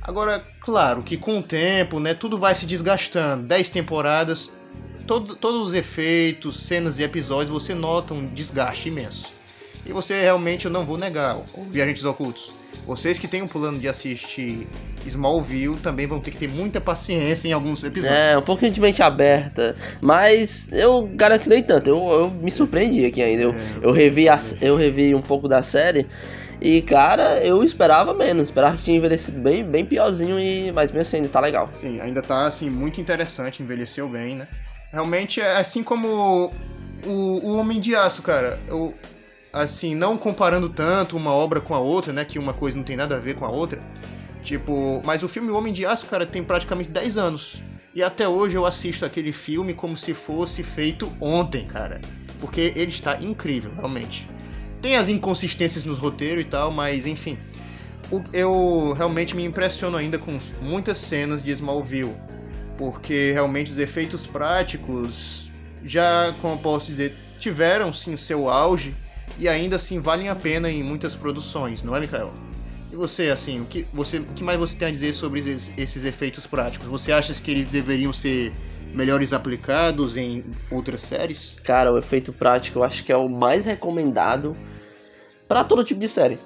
Agora, 0.01 0.43
claro 0.61 1.03
que 1.03 1.17
com 1.17 1.39
o 1.39 1.43
tempo, 1.43 2.01
né, 2.01 2.15
tudo 2.15 2.39
vai 2.39 2.55
se 2.55 2.67
desgastando. 2.67 3.45
Dez 3.45 3.71
temporadas, 3.71 4.51
todo, 5.07 5.37
todos 5.37 5.69
os 5.69 5.75
efeitos, 5.75 6.65
cenas 6.65 6.99
e 6.99 7.03
episódios, 7.03 7.51
você 7.51 7.75
nota 7.75 8.15
um 8.15 8.27
desgaste 8.27 8.89
imenso. 8.89 9.33
E 9.85 9.93
você 9.93 10.21
realmente, 10.21 10.67
eu 10.67 10.71
não 10.71 10.85
vou 10.85 10.97
negar, 10.97 11.37
Viajantes 11.71 12.05
Ocultos. 12.05 12.51
Vocês 12.87 13.19
que 13.19 13.29
têm 13.29 13.43
um 13.43 13.49
plano 13.49 13.79
de 13.79 13.89
assistir 13.89 14.67
Smallville 15.07 15.77
também 15.77 16.07
vão 16.07 16.21
ter 16.21 16.31
que 16.31 16.39
ter 16.39 16.49
muita 16.49 16.81
paciência 16.81 17.49
em 17.49 17.53
alguns 17.53 17.83
episódios. 17.85 18.19
É, 18.19 18.39
um 18.39 18.43
pouquinho 18.43 18.73
de 18.73 18.81
mente 18.81 19.03
aberta. 19.03 19.77
Mas 20.01 20.69
eu 20.73 21.09
garanto 21.15 21.49
nem 21.49 21.63
tanto. 21.63 21.91
Eu, 21.91 22.09
eu 22.11 22.31
me 22.31 22.51
surpreendi 22.51 23.05
aqui 23.05 23.23
ainda. 23.23 23.43
Eu, 23.43 23.51
é, 23.51 23.57
eu, 23.83 23.93
revi 23.93 24.29
a, 24.29 24.39
eu 24.61 24.77
revi 24.77 25.15
um 25.15 25.23
pouco 25.23 25.49
da 25.49 25.63
série. 25.63 26.07
E 26.65 26.81
cara, 26.81 27.45
eu 27.45 27.65
esperava 27.65 28.15
menos, 28.15 28.45
esperava 28.45 28.77
que 28.77 28.85
tinha 28.85 28.97
envelhecido 28.97 29.41
bem, 29.41 29.65
bem 29.65 29.85
piorzinho, 29.85 30.39
e 30.39 30.71
mas 30.71 30.93
mesmo 30.93 31.01
assim 31.01 31.17
ainda 31.17 31.29
tá 31.29 31.41
legal. 31.41 31.69
Sim, 31.81 32.01
ainda 32.01 32.23
tá 32.23 32.47
assim, 32.47 32.71
muito 32.71 33.01
interessante, 33.01 33.65
envelheceu 33.65 34.09
bem, 34.09 34.37
né? 34.37 34.47
Realmente 34.93 35.41
é 35.41 35.57
assim 35.57 35.83
como 35.83 36.53
o, 37.05 37.11
o 37.11 37.57
Homem 37.57 37.81
de 37.81 37.97
Aço, 37.97 38.23
cara. 38.23 38.61
Eu, 38.69 38.95
assim, 39.53 39.97
não 39.97 40.17
comparando 40.17 40.69
tanto 40.69 41.17
uma 41.17 41.33
obra 41.33 41.61
com 41.61 41.75
a 41.75 41.81
outra, 41.81 42.13
né? 42.13 42.25
Que 42.25 42.39
uma 42.39 42.55
coisa 42.55 42.77
não 42.77 42.85
tem 42.85 42.97
nada 42.97 43.17
a 43.17 43.19
ver 43.19 43.35
com 43.35 43.45
a 43.45 43.51
outra. 43.51 43.81
Tipo, 44.45 45.03
mas 45.05 45.25
o 45.25 45.29
filme 45.29 45.51
Homem 45.51 45.73
de 45.73 45.85
Aço, 45.85 46.07
cara, 46.07 46.25
tem 46.25 46.45
praticamente 46.45 46.91
10 46.91 47.19
anos. 47.19 47.57
E 47.93 48.05
até 48.05 48.29
hoje 48.29 48.55
eu 48.55 48.65
assisto 48.65 49.05
aquele 49.05 49.33
filme 49.33 49.75
como 49.75 49.97
se 49.97 50.15
fosse 50.15 50.63
feito 50.63 51.13
ontem, 51.21 51.67
cara. 51.67 52.01
Porque 52.41 52.73
ele 52.77 52.93
está 52.93 53.21
incrível, 53.21 53.73
realmente. 53.75 54.29
Tem 54.83 54.97
as 54.97 55.09
inconsistências 55.09 55.85
nos 55.85 55.99
roteiros 55.99 56.45
e 56.45 56.49
tal, 56.49 56.73
mas 56.73 57.07
enfim. 57.07 57.39
Eu 58.33 58.93
realmente 58.99 59.35
me 59.35 59.45
impressiono 59.45 59.97
ainda 59.97 60.19
com 60.19 60.37
muitas 60.61 60.99
cenas 60.99 61.43
de 61.43 61.53
Smallville. 61.53 62.13
Porque 62.77 63.31
realmente 63.33 63.71
os 63.71 63.79
efeitos 63.79 64.27
práticos 64.27 65.51
já, 65.85 66.35
como 66.43 66.55
eu 66.55 66.59
posso 66.59 66.89
dizer, 66.89 67.15
tiveram 67.39 67.93
sim 67.93 68.17
seu 68.17 68.49
auge 68.49 68.93
e 69.39 69.49
ainda 69.49 69.77
assim 69.77 70.01
valem 70.01 70.29
a 70.29 70.35
pena 70.35 70.71
em 70.71 70.83
muitas 70.83 71.15
produções, 71.15 71.83
não 71.83 71.95
é, 71.95 72.01
Mikael? 72.01 72.33
E 72.93 72.97
você, 72.97 73.31
assim, 73.31 73.61
o 73.61 73.65
que, 73.65 73.87
você, 73.93 74.19
o 74.19 74.25
que 74.25 74.45
mais 74.45 74.59
você 74.59 74.77
tem 74.77 74.89
a 74.89 74.91
dizer 74.91 75.15
sobre 75.15 75.41
esses, 75.41 75.73
esses 75.79 76.05
efeitos 76.05 76.47
práticos? 76.47 76.87
Você 76.89 77.11
acha 77.11 77.33
que 77.35 77.51
eles 77.51 77.69
deveriam 77.69 78.13
ser 78.13 78.53
melhores 78.93 79.33
aplicados 79.33 80.17
em 80.17 80.45
outras 80.71 81.01
séries? 81.01 81.57
Cara, 81.65 81.91
o 81.91 81.97
efeito 81.97 82.33
prático 82.33 82.81
eu 82.81 82.85
acho 82.85 83.03
que 83.03 83.11
é 83.11 83.17
o 83.17 83.29
mais 83.29 83.65
recomendado 83.65 84.55
para 85.53 85.65
todo 85.65 85.85
tipo 85.85 86.01
de 86.01 86.09
série. 86.09 86.39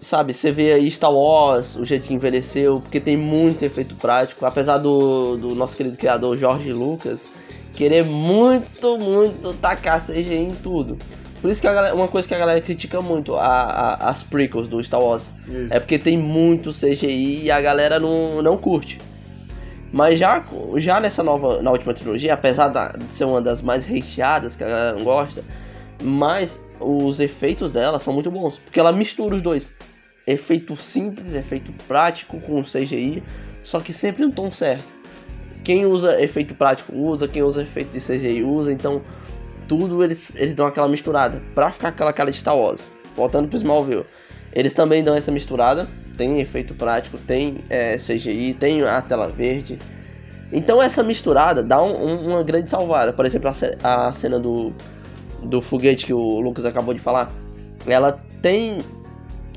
Sabe, 0.00 0.32
você 0.32 0.50
vê 0.50 0.72
aí 0.72 0.90
Star 0.90 1.12
Wars, 1.12 1.76
o 1.76 1.84
jeito 1.84 2.06
que 2.06 2.14
envelheceu, 2.14 2.80
porque 2.80 2.98
tem 2.98 3.14
muito 3.14 3.62
efeito 3.62 3.94
prático, 3.96 4.46
apesar 4.46 4.78
do, 4.78 5.36
do 5.36 5.54
nosso 5.54 5.76
querido 5.76 5.98
criador 5.98 6.34
Jorge 6.38 6.72
Lucas 6.72 7.26
querer 7.74 8.06
muito, 8.06 8.96
muito 8.96 9.52
tacar 9.54 10.00
CGI 10.00 10.34
em 10.34 10.54
tudo. 10.54 10.96
Por 11.42 11.50
isso 11.50 11.60
que 11.60 11.66
galera, 11.66 11.94
uma 11.94 12.08
coisa 12.08 12.26
que 12.26 12.34
a 12.34 12.38
galera 12.38 12.60
critica 12.60 13.02
muito 13.02 13.36
a, 13.36 13.44
a, 13.44 14.08
as 14.08 14.22
prequels 14.24 14.66
do 14.66 14.82
Star 14.82 15.02
Wars. 15.02 15.30
Isso. 15.46 15.74
É 15.74 15.78
porque 15.78 15.98
tem 15.98 16.16
muito 16.16 16.70
CGI 16.70 17.42
e 17.44 17.50
a 17.50 17.60
galera 17.60 18.00
não, 18.00 18.40
não 18.40 18.56
curte. 18.56 18.98
Mas 19.92 20.18
já, 20.18 20.42
já 20.76 21.00
nessa 21.00 21.22
nova, 21.22 21.60
na 21.60 21.70
última 21.70 21.92
trilogia, 21.92 22.32
apesar 22.32 22.68
da, 22.68 22.88
de 22.92 23.14
ser 23.14 23.24
uma 23.24 23.42
das 23.42 23.60
mais 23.60 23.84
recheadas 23.84 24.56
que 24.56 24.64
a 24.64 24.68
galera 24.68 24.92
não 24.94 25.04
gosta, 25.04 25.44
mas 26.02 26.58
os 26.80 27.20
efeitos 27.20 27.70
dela 27.70 27.98
são 27.98 28.12
muito 28.12 28.30
bons. 28.30 28.58
Porque 28.58 28.78
ela 28.80 28.92
mistura 28.92 29.34
os 29.34 29.42
dois. 29.42 29.68
Efeito 30.26 30.76
simples, 30.76 31.34
efeito 31.34 31.72
prático 31.86 32.38
com 32.40 32.62
CGI, 32.62 33.22
só 33.62 33.80
que 33.80 33.92
sempre 33.92 34.24
no 34.24 34.32
tom 34.32 34.50
certo. 34.52 34.84
Quem 35.64 35.86
usa 35.86 36.20
efeito 36.22 36.54
prático 36.54 36.94
usa, 36.94 37.26
quem 37.26 37.42
usa 37.42 37.62
efeito 37.62 37.90
de 37.90 38.00
CGI 38.00 38.42
usa, 38.42 38.72
então 38.72 39.02
tudo 39.66 40.02
eles, 40.02 40.28
eles 40.34 40.54
dão 40.54 40.66
aquela 40.66 40.88
misturada 40.88 41.42
pra 41.54 41.70
ficar 41.70 41.88
aquela 41.88 42.12
cara 42.12 42.30
de 42.30 42.36
Star 42.36 42.56
Wars. 42.56 42.88
Voltando 43.16 43.48
pro 43.48 43.58
Smallville, 43.58 44.06
eles 44.52 44.74
também 44.74 45.02
dão 45.02 45.14
essa 45.14 45.30
misturada. 45.30 45.88
Tem 46.16 46.40
efeito 46.40 46.74
prático, 46.74 47.16
tem 47.16 47.58
é, 47.68 47.96
CGI, 47.96 48.54
tem 48.58 48.82
a 48.82 49.00
tela 49.00 49.28
verde. 49.28 49.78
Então 50.52 50.82
essa 50.82 51.02
misturada 51.02 51.62
dá 51.62 51.82
um, 51.82 51.92
um, 51.92 52.30
uma 52.30 52.42
grande 52.42 52.70
salvada. 52.70 53.12
Por 53.12 53.24
exemplo, 53.24 53.50
a, 53.82 54.08
a 54.08 54.12
cena 54.12 54.38
do, 54.38 54.72
do 55.42 55.62
foguete 55.62 56.06
que 56.06 56.12
o 56.12 56.40
Lucas 56.40 56.64
acabou 56.64 56.94
de 56.94 57.00
falar, 57.00 57.30
ela 57.86 58.20
tem 58.42 58.78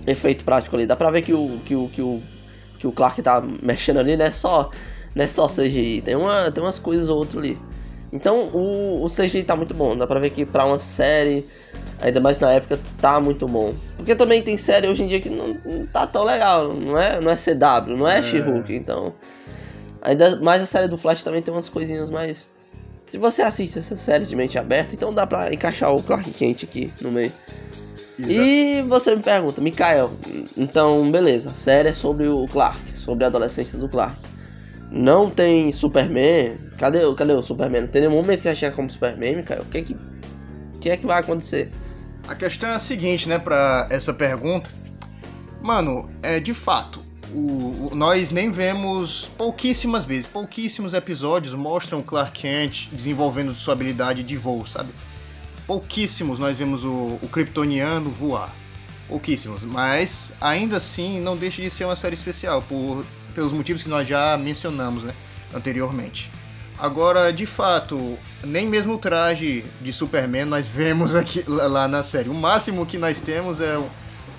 efeito 0.06 0.44
prático 0.44 0.76
ali. 0.76 0.86
Dá 0.86 0.96
pra 0.96 1.12
ver 1.12 1.22
que 1.22 1.34
o, 1.34 1.60
que 1.66 1.76
o, 1.76 1.88
que 1.90 2.02
o, 2.02 2.22
que 2.78 2.88
o 2.88 2.92
Clark 2.92 3.22
tá 3.22 3.42
mexendo 3.62 4.00
ali, 4.00 4.16
não 4.16 4.26
é 4.26 4.32
só, 4.32 4.70
não 5.16 5.24
é 5.24 5.28
só 5.28 5.48
CGI. 5.48 6.02
Tem, 6.02 6.16
uma, 6.16 6.52
tem 6.52 6.64
umas 6.64 6.80
coisas 6.80 7.10
ou 7.10 7.18
outras 7.18 7.38
ali. 7.38 7.58
Então 8.12 8.50
o, 8.50 9.06
o 9.06 9.08
CGI 9.08 9.44
tá 9.44 9.56
muito 9.56 9.74
bom, 9.74 9.96
dá 9.96 10.06
pra 10.06 10.20
ver 10.20 10.32
que 10.32 10.46
pra 10.46 10.66
uma 10.66 10.80
série, 10.80 11.46
ainda 12.02 12.20
mais 12.20 12.40
na 12.40 12.52
época, 12.52 12.78
tá 13.00 13.22
muito 13.22 13.48
bom. 13.48 13.74
Porque 13.96 14.16
também 14.16 14.42
tem 14.42 14.58
série 14.58 14.88
hoje 14.88 15.04
em 15.04 15.08
dia 15.08 15.22
que 15.22 15.30
não, 15.30 15.56
não 15.64 15.86
tá 15.86 16.06
tão 16.06 16.24
legal, 16.24 16.74
não 16.74 17.00
é, 17.00 17.22
não 17.22 17.32
é 17.32 17.36
CW, 17.36 17.96
não 17.96 18.08
é, 18.08 18.20
é. 18.20 18.24
She-Hulk, 18.24 18.76
então. 18.76 19.14
Ainda 20.02 20.42
mais 20.42 20.62
a 20.62 20.66
série 20.66 20.88
do 20.88 20.98
Flash 20.98 21.24
também 21.24 21.42
tem 21.42 21.54
umas 21.54 21.70
coisinhas 21.70 22.10
mais. 22.10 22.48
Se 23.12 23.18
você 23.18 23.42
assiste 23.42 23.78
essa 23.78 23.98
série 23.98 24.26
de 24.26 24.36
mente 24.36 24.58
aberta, 24.58 24.96
então 24.96 25.14
dá 25.14 25.28
pra 25.28 25.54
encaixar 25.54 25.94
o 25.94 26.02
Clark 26.02 26.32
Kent 26.32 26.64
aqui 26.64 26.92
no 27.02 27.12
meio. 27.12 27.32
Exato. 28.18 28.32
E 28.32 28.82
você 28.84 29.16
me 29.16 29.22
pergunta, 29.22 29.60
Mikael, 29.60 30.12
então 30.56 31.12
beleza, 31.12 31.50
a 31.50 31.54
série 31.54 31.90
é 31.90 31.94
sobre 31.94 32.28
o 32.28 32.48
Clark, 32.48 32.98
sobre 32.98 33.26
a 33.26 33.28
adolescência 33.28 33.78
do 33.78 33.90
Clark 33.90 34.32
não 34.92 35.30
tem 35.30 35.72
Superman. 35.72 36.58
Cadê, 36.78 37.00
cadê 37.16 37.34
o 37.34 37.42
Superman? 37.42 37.82
Não 37.82 37.88
tem 37.88 38.02
nenhum 38.02 38.16
momento 38.16 38.42
que 38.42 38.50
a 38.50 38.54
chega 38.54 38.76
como 38.76 38.90
Superman, 38.90 39.42
cara. 39.42 39.62
O 39.62 39.66
que 39.66 39.78
é 39.78 39.82
que, 39.82 39.96
que 40.82 40.90
é 40.90 40.98
que 40.98 41.06
vai 41.06 41.20
acontecer? 41.20 41.72
A 42.28 42.36
questão 42.36 42.70
é 42.70 42.74
a 42.76 42.80
seguinte, 42.80 43.28
né, 43.28 43.40
para 43.40 43.88
essa 43.90 44.14
pergunta. 44.14 44.70
Mano, 45.62 46.10
é 46.22 46.40
de 46.40 46.54
fato, 46.54 47.00
o, 47.34 47.90
o, 47.92 47.96
nós 47.96 48.32
nem 48.32 48.52
vemos 48.52 49.30
pouquíssimas 49.38 50.06
vezes, 50.06 50.28
pouquíssimos 50.28 50.94
episódios 50.94 51.54
mostram 51.54 52.02
Clark 52.02 52.40
Kent 52.40 52.90
desenvolvendo 52.92 53.56
sua 53.56 53.74
habilidade 53.74 54.24
de 54.24 54.38
voo, 54.38 54.66
sabe? 54.66 54.90
Pouquíssimos 55.66 56.40
nós 56.40 56.58
vemos 56.58 56.84
o, 56.84 57.18
o 57.22 57.30
Kryptoniano 57.32 58.10
voar. 58.10 58.54
Pouquíssimos, 59.08 59.64
mas 59.64 60.32
ainda 60.40 60.78
assim 60.78 61.20
não 61.20 61.36
deixa 61.36 61.62
de 61.62 61.70
ser 61.70 61.86
uma 61.86 61.96
série 61.96 62.16
especial 62.16 62.62
por 62.62 63.06
pelos 63.34 63.52
motivos 63.52 63.84
que 63.84 63.90
nós 63.90 64.08
já 64.08 64.38
mencionamos 64.38 65.04
né, 65.04 65.14
anteriormente. 65.54 66.30
Agora, 66.78 67.32
de 67.32 67.46
fato, 67.46 68.18
nem 68.44 68.68
mesmo 68.68 68.96
o 68.96 68.98
traje 68.98 69.64
de 69.82 69.94
Superman 69.94 70.46
nós 70.46 70.68
vemos 70.70 71.16
aqui 71.16 71.44
lá 71.48 71.88
na 71.88 72.04
série. 72.04 72.30
O 72.30 72.34
máximo 72.34 72.86
que 72.86 72.98
nós 72.98 73.22
temos 73.22 73.62
é 73.62 73.78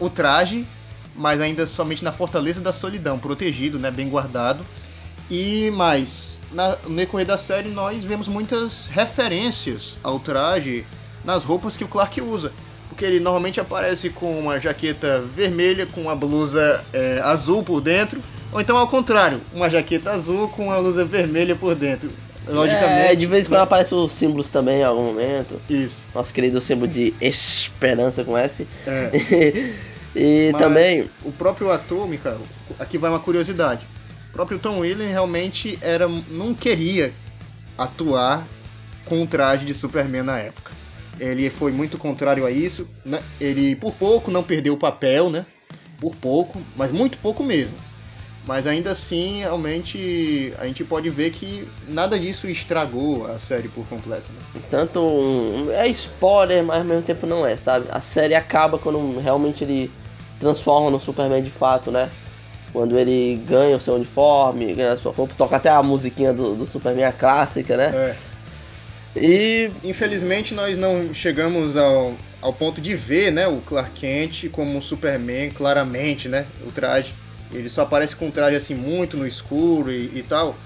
o 0.01 0.11
traje, 0.11 0.67
mas 1.15 1.41
ainda 1.41 1.67
somente 1.67 2.05
na 2.05 2.13
Fortaleza 2.13 2.61
da 2.61 2.73
Solidão, 2.73 3.19
protegido, 3.19 3.79
né, 3.79 3.91
bem 3.91 4.09
guardado. 4.09 4.65
E 5.31 5.71
mais, 5.71 6.41
na, 6.53 6.77
no 6.87 6.97
decorrer 6.97 7.27
da 7.27 7.39
série 7.39 7.69
nós 7.69 8.05
vemos 8.05 8.29
muitas 8.29 8.89
referências 8.89 9.97
ao 10.03 10.19
traje 10.19 10.85
nas 11.25 11.45
roupas 11.45 11.77
que 11.77 11.85
o 11.85 11.89
Clark 11.89 12.21
usa. 12.21 12.53
Porque 12.89 13.05
ele 13.05 13.21
normalmente 13.21 13.59
aparece 13.59 14.11
com 14.11 14.39
uma 14.39 14.61
jaqueta 14.61 15.25
vermelha, 15.35 15.87
com 15.87 16.03
uma 16.03 16.15
blusa 16.15 16.85
é, 16.93 17.21
azul 17.25 17.63
por 17.63 17.81
dentro, 17.81 18.23
ou 18.53 18.61
então 18.61 18.77
ao 18.77 18.87
contrário, 18.87 19.41
uma 19.55 19.71
jaqueta 19.71 20.11
azul 20.11 20.49
com 20.49 20.67
uma 20.67 20.77
luza 20.77 21.05
vermelha 21.05 21.57
por 21.57 21.75
dentro. 21.75 22.11
Logicamente. 22.47 23.13
É, 23.13 23.15
de 23.15 23.27
vez 23.27 23.47
em 23.47 23.49
quando 23.49 23.63
aparece 23.63 23.95
os 23.95 24.13
símbolos 24.13 24.51
também 24.51 24.81
em 24.81 24.85
algum 24.85 25.05
momento. 25.05 25.61
Isso. 25.71 26.05
Nosso 26.15 26.35
querido 26.35 26.61
símbolo 26.61 26.89
de 26.89 27.15
esperança 27.21 28.25
com 28.25 28.37
S. 28.37 28.67
É. 28.87 29.73
e 30.15 30.51
Mas 30.53 30.63
também. 30.63 31.11
O 31.25 31.33
próprio 31.33 31.71
ator, 31.71 32.09
Mikael, 32.09 32.41
aqui 32.79 32.99
vai 32.99 33.11
uma 33.11 33.21
curiosidade. 33.21 33.87
O 34.31 34.33
próprio 34.33 34.59
Tom 34.59 34.79
Williams 34.81 35.11
realmente 35.11 35.79
era, 35.83 36.09
não 36.09 36.55
queria 36.55 37.13
atuar 37.77 38.47
com 39.05 39.23
o 39.23 39.27
traje 39.27 39.65
de 39.65 39.75
Superman 39.75 40.23
na 40.23 40.39
época. 40.39 40.73
Ele 41.21 41.51
foi 41.51 41.73
muito 41.73 41.99
contrário 41.99 42.47
a 42.47 42.51
isso. 42.51 42.89
Né? 43.05 43.23
Ele, 43.41 43.77
por 43.77 43.93
pouco, 43.95 44.31
não 44.31 44.43
perdeu 44.43 44.75
o 44.75 44.79
papel, 44.79 45.31
né? 45.31 45.45
Por 46.01 46.15
pouco, 46.17 46.61
mas 46.77 46.91
muito 46.91 47.19
pouco 47.19 47.43
mesmo. 47.45 47.75
Mas 48.45 48.67
ainda 48.67 48.91
assim, 48.91 49.41
realmente, 49.41 50.53
a 50.59 50.67
gente 50.67 50.83
pode 50.83 51.09
ver 51.09 51.31
que 51.31 51.69
nada 51.87 52.19
disso 52.19 52.49
estragou 52.49 53.25
a 53.27 53.39
série 53.39 53.69
por 53.69 53.87
completo. 53.87 54.33
Né? 54.33 54.63
Tanto 54.69 55.69
é 55.71 55.87
spoiler, 55.89 56.65
mas 56.65 56.79
ao 56.79 56.85
mesmo 56.85 57.03
tempo 57.03 57.25
não 57.25 57.47
é, 57.47 57.57
sabe? 57.57 57.87
A 57.91 58.01
série 58.01 58.35
acaba 58.35 58.79
quando 58.79 59.21
realmente 59.21 59.63
ele 59.63 59.93
transforma 60.43 60.91
no 60.91 60.99
Superman 60.99 61.43
de 61.43 61.51
fato, 61.51 61.91
né? 61.91 62.11
Quando 62.73 62.99
ele 62.99 63.41
ganha 63.47 63.77
o 63.77 63.81
seu 63.81 63.95
uniforme, 63.95 64.75
ganha 64.75 64.93
a 64.93 64.97
sua 64.97 65.13
roupa, 65.13 65.35
toca 65.37 65.57
até 65.57 65.69
a 65.69 65.83
musiquinha 65.83 66.33
do, 66.33 66.55
do 66.55 66.67
Superman, 66.67 67.05
a 67.05 67.13
clássica, 67.13 67.77
né? 67.77 67.91
É. 67.95 68.17
E 69.15 69.71
infelizmente 69.85 70.55
nós 70.55 70.77
não 70.77 71.13
chegamos 71.13 71.77
ao, 71.77 72.15
ao 72.41 72.53
ponto 72.53 72.81
de 72.81 72.95
ver, 72.95 73.31
né, 73.31 73.47
o 73.47 73.59
Clark 73.59 73.93
Kent 73.93 74.49
como 74.51 74.77
um 74.77 74.81
Superman 74.81 75.51
claramente, 75.51 76.29
né, 76.29 76.47
o 76.67 76.73
traje. 76.73 77.15
Ele 77.53 77.69
só 77.69 77.83
aparece 77.83 78.17
com 78.17 78.29
um 78.29 78.31
traje 78.31 78.57
assim 78.57 78.75
muito 78.75 79.17
no 79.17 79.27
escuro 79.27 79.93
e, 79.93 80.11
e, 80.19 80.25
tal. 80.27 80.57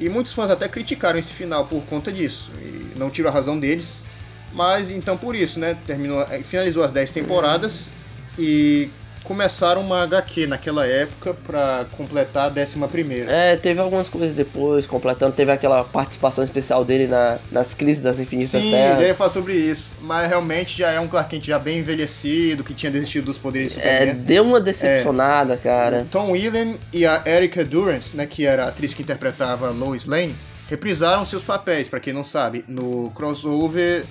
E 0.00 0.08
muitos 0.08 0.32
fãs 0.32 0.50
até 0.50 0.68
criticaram 0.68 1.16
esse 1.16 1.32
final 1.32 1.66
por 1.66 1.82
conta 1.84 2.10
disso. 2.10 2.50
E 2.60 2.98
não 2.98 3.08
tiro 3.10 3.28
a 3.28 3.30
razão 3.30 3.56
deles. 3.56 4.04
Mas 4.52 4.90
então 4.90 5.16
por 5.16 5.36
isso, 5.36 5.60
né? 5.60 5.76
Terminou, 5.86 6.20
eh, 6.22 6.40
finalizou 6.40 6.82
as 6.82 6.90
10 6.90 7.12
temporadas 7.12 7.88
e 8.36 8.88
começaram 9.24 9.80
uma 9.80 10.02
HQ 10.02 10.46
naquela 10.46 10.86
época 10.86 11.34
para 11.34 11.86
completar 11.96 12.46
a 12.46 12.48
décima 12.50 12.86
primeira. 12.86 13.32
É, 13.32 13.56
teve 13.56 13.80
algumas 13.80 14.08
coisas 14.08 14.32
depois, 14.32 14.86
completando. 14.86 15.32
Teve 15.32 15.50
aquela 15.50 15.82
participação 15.82 16.44
especial 16.44 16.84
dele 16.84 17.06
na, 17.06 17.38
nas 17.50 17.72
crises 17.72 18.02
das 18.02 18.20
infinitas 18.20 18.62
Sim, 18.62 18.70
terras. 18.70 18.98
Sim, 18.98 19.04
ia 19.04 19.14
falar 19.14 19.30
sobre 19.30 19.54
isso. 19.54 19.94
Mas 20.00 20.28
realmente 20.28 20.78
já 20.78 20.90
é 20.90 21.00
um 21.00 21.08
Clark 21.08 21.30
Kent 21.30 21.46
já 21.46 21.58
bem 21.58 21.78
envelhecido, 21.78 22.62
que 22.62 22.74
tinha 22.74 22.92
desistido 22.92 23.24
dos 23.24 23.38
poderes 23.38 23.70
de 23.70 23.76
Superman. 23.76 24.08
É, 24.10 24.14
deu 24.14 24.44
uma 24.44 24.60
decepcionada, 24.60 25.54
é, 25.54 25.56
cara. 25.56 26.06
Tom 26.10 26.32
William 26.32 26.74
e 26.92 27.06
a 27.06 27.22
Erika 27.24 27.64
Durance, 27.64 28.14
né, 28.16 28.26
que 28.26 28.44
era 28.46 28.66
a 28.66 28.68
atriz 28.68 28.92
que 28.92 29.02
interpretava 29.02 29.70
Lois 29.70 30.04
Lane, 30.04 30.36
reprisaram 30.68 31.24
seus 31.24 31.42
papéis, 31.42 31.88
para 31.88 31.98
quem 31.98 32.12
não 32.12 32.24
sabe, 32.24 32.64
no 32.68 33.10
crossover 33.14 34.04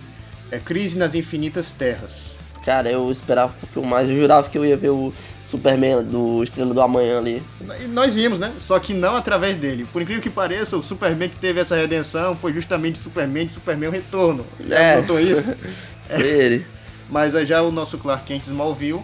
é, 0.51 0.59
Crise 0.59 0.97
nas 0.97 1.15
Infinitas 1.15 1.71
Terras. 1.71 2.32
Cara, 2.65 2.89
eu 2.89 3.11
esperava 3.11 3.53
um 3.75 3.83
mais. 3.83 4.09
Eu 4.09 4.15
jurava 4.15 4.49
que 4.49 4.57
eu 4.57 4.65
ia 4.65 4.77
ver 4.77 4.89
o 4.89 5.13
Superman 5.43 6.03
do 6.03 6.41
Estrela 6.43 6.73
do 6.73 6.81
Amanhã 6.81 7.17
ali. 7.17 7.43
E 7.81 7.87
nós 7.87 8.13
vimos, 8.13 8.39
né? 8.39 8.53
Só 8.57 8.79
que 8.79 8.93
não 8.93 9.15
através 9.15 9.57
dele. 9.57 9.85
Por 9.91 10.01
incrível 10.01 10.23
que 10.23 10.29
pareça, 10.29 10.77
o 10.77 10.83
Superman 10.83 11.29
que 11.29 11.35
teve 11.35 11.59
essa 11.59 11.75
redenção 11.75 12.35
foi 12.35 12.53
justamente 12.53 12.99
Superman 12.99 13.45
de 13.45 13.51
Superman 13.51 13.89
o 13.89 13.91
Retorno. 13.91 14.45
Já 14.65 14.79
é. 14.79 14.95
notou 14.97 15.19
isso? 15.19 15.53
é. 16.09 16.21
Ele. 16.21 16.65
Mas 17.09 17.33
já 17.47 17.61
o 17.61 17.71
nosso 17.71 17.97
Clark 17.97 18.25
Kent 18.25 18.45
Smallville, 18.45 19.01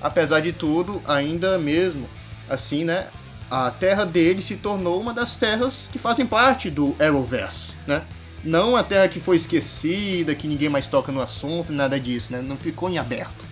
apesar 0.00 0.40
de 0.40 0.52
tudo, 0.52 1.02
ainda 1.06 1.58
mesmo 1.58 2.08
assim, 2.48 2.84
né? 2.84 3.08
A 3.50 3.72
terra 3.72 4.04
dele 4.04 4.40
se 4.40 4.54
tornou 4.54 5.00
uma 5.00 5.12
das 5.12 5.34
terras 5.34 5.88
que 5.90 5.98
fazem 5.98 6.24
parte 6.24 6.70
do 6.70 6.94
Arrowverse, 7.00 7.72
né? 7.86 8.02
Não 8.42 8.74
a 8.74 8.82
terra 8.82 9.08
que 9.08 9.20
foi 9.20 9.36
esquecida, 9.36 10.34
que 10.34 10.48
ninguém 10.48 10.68
mais 10.68 10.88
toca 10.88 11.12
no 11.12 11.20
assunto, 11.20 11.72
nada 11.72 12.00
disso, 12.00 12.32
né? 12.32 12.42
Não 12.42 12.56
ficou 12.56 12.88
em 12.88 12.98
aberto. 12.98 13.44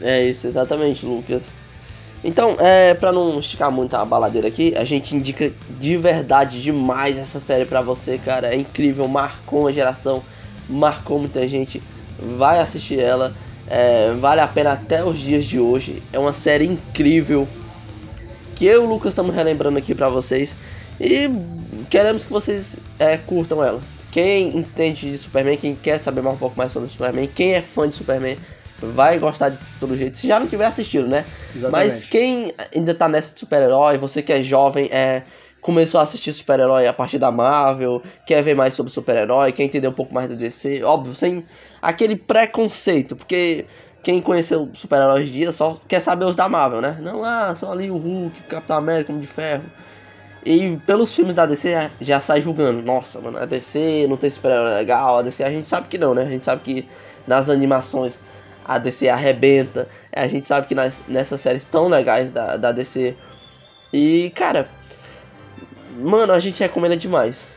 É 0.00 0.24
isso, 0.24 0.46
exatamente, 0.46 1.06
Lucas. 1.06 1.50
Então, 2.22 2.56
é, 2.58 2.92
pra 2.92 3.12
não 3.12 3.38
esticar 3.38 3.70
muito 3.70 3.94
a 3.94 4.04
baladeira 4.04 4.48
aqui, 4.48 4.74
a 4.76 4.84
gente 4.84 5.14
indica 5.14 5.52
de 5.78 5.96
verdade 5.96 6.60
demais 6.60 7.16
essa 7.16 7.38
série 7.38 7.64
pra 7.64 7.80
você, 7.80 8.18
cara. 8.18 8.52
É 8.52 8.56
incrível, 8.56 9.06
marcou 9.08 9.60
uma 9.60 9.72
geração, 9.72 10.22
marcou 10.68 11.18
muita 11.18 11.46
gente. 11.46 11.82
Vai 12.36 12.58
assistir 12.58 12.98
ela, 12.98 13.34
é, 13.66 14.12
vale 14.12 14.40
a 14.40 14.48
pena 14.48 14.72
até 14.72 15.04
os 15.04 15.18
dias 15.18 15.44
de 15.44 15.58
hoje. 15.58 16.02
É 16.12 16.18
uma 16.18 16.32
série 16.32 16.66
incrível 16.66 17.46
que 18.54 18.64
eu 18.64 18.82
e 18.82 18.86
o 18.86 18.88
Lucas 18.88 19.12
estamos 19.12 19.34
relembrando 19.34 19.78
aqui 19.78 19.94
pra 19.94 20.08
vocês. 20.08 20.56
E 21.00 21.28
queremos 21.90 22.24
que 22.24 22.32
vocês 22.32 22.76
é, 22.98 23.16
curtam 23.16 23.62
ela. 23.62 23.80
Quem 24.10 24.56
entende 24.56 25.10
de 25.10 25.18
Superman, 25.18 25.56
quem 25.56 25.74
quer 25.74 25.98
saber 25.98 26.22
mais 26.22 26.36
um 26.36 26.38
pouco 26.38 26.56
mais 26.56 26.72
sobre 26.72 26.88
Superman, 26.88 27.28
quem 27.34 27.54
é 27.54 27.60
fã 27.60 27.86
de 27.86 27.94
Superman, 27.94 28.36
vai 28.80 29.18
gostar 29.18 29.50
de 29.50 29.58
todo 29.78 29.96
jeito. 29.96 30.16
Se 30.16 30.26
já 30.26 30.40
não 30.40 30.46
tiver 30.46 30.66
assistido, 30.66 31.06
né? 31.06 31.24
Exatamente. 31.54 31.70
Mas 31.70 32.04
quem 32.04 32.52
ainda 32.74 32.94
tá 32.94 33.08
nessa 33.08 33.34
de 33.34 33.40
super-herói, 33.40 33.98
você 33.98 34.22
que 34.22 34.32
é 34.32 34.42
jovem, 34.42 34.88
é, 34.90 35.22
começou 35.60 36.00
a 36.00 36.02
assistir 36.02 36.32
super-herói 36.32 36.86
a 36.86 36.92
partir 36.92 37.18
da 37.18 37.30
Marvel, 37.30 38.02
quer 38.26 38.42
ver 38.42 38.54
mais 38.54 38.74
sobre 38.74 38.92
super-herói, 38.92 39.52
quer 39.52 39.64
entender 39.64 39.88
um 39.88 39.92
pouco 39.92 40.14
mais 40.14 40.28
do 40.28 40.36
DC, 40.36 40.82
óbvio, 40.82 41.14
sem 41.14 41.44
aquele 41.82 42.16
preconceito, 42.16 43.16
porque 43.16 43.66
quem 44.02 44.22
conheceu 44.22 44.70
super-heróis 44.74 45.26
de 45.26 45.32
dia 45.32 45.52
só 45.52 45.80
quer 45.88 46.00
saber 46.00 46.24
os 46.24 46.36
da 46.36 46.48
Marvel, 46.48 46.80
né? 46.80 46.96
Não, 47.00 47.24
ah, 47.24 47.54
são 47.54 47.72
ali 47.72 47.90
o 47.90 47.96
Hulk, 47.96 48.40
o 48.40 48.44
Capitão 48.44 48.76
América, 48.76 49.12
Homem 49.12 49.22
de 49.22 49.28
Ferro. 49.28 49.64
E 50.46 50.76
pelos 50.86 51.12
filmes 51.12 51.34
da 51.34 51.44
DC 51.44 51.90
já, 52.00 52.20
sai 52.20 52.40
julgando. 52.40 52.80
Nossa, 52.80 53.20
mano, 53.20 53.36
a 53.36 53.44
DC 53.44 54.06
não 54.08 54.16
tem 54.16 54.30
super-herói 54.30 54.74
legal. 54.74 55.18
A 55.18 55.22
DC 55.22 55.42
a 55.42 55.50
gente 55.50 55.68
sabe 55.68 55.88
que 55.88 55.98
não, 55.98 56.14
né? 56.14 56.22
A 56.22 56.30
gente 56.30 56.44
sabe 56.44 56.62
que 56.62 56.88
nas 57.26 57.50
animações 57.50 58.20
a 58.64 58.78
DC 58.78 59.08
arrebenta. 59.08 59.88
A 60.12 60.28
gente 60.28 60.46
sabe 60.46 60.68
que 60.68 60.74
nas, 60.74 61.02
nessas 61.08 61.40
séries 61.40 61.64
tão 61.64 61.88
legais 61.88 62.30
da, 62.30 62.56
da 62.56 62.70
DC. 62.70 63.16
E, 63.92 64.30
cara, 64.36 64.68
mano, 65.98 66.32
a 66.32 66.38
gente 66.38 66.60
recomenda 66.60 66.96
demais. 66.96 67.48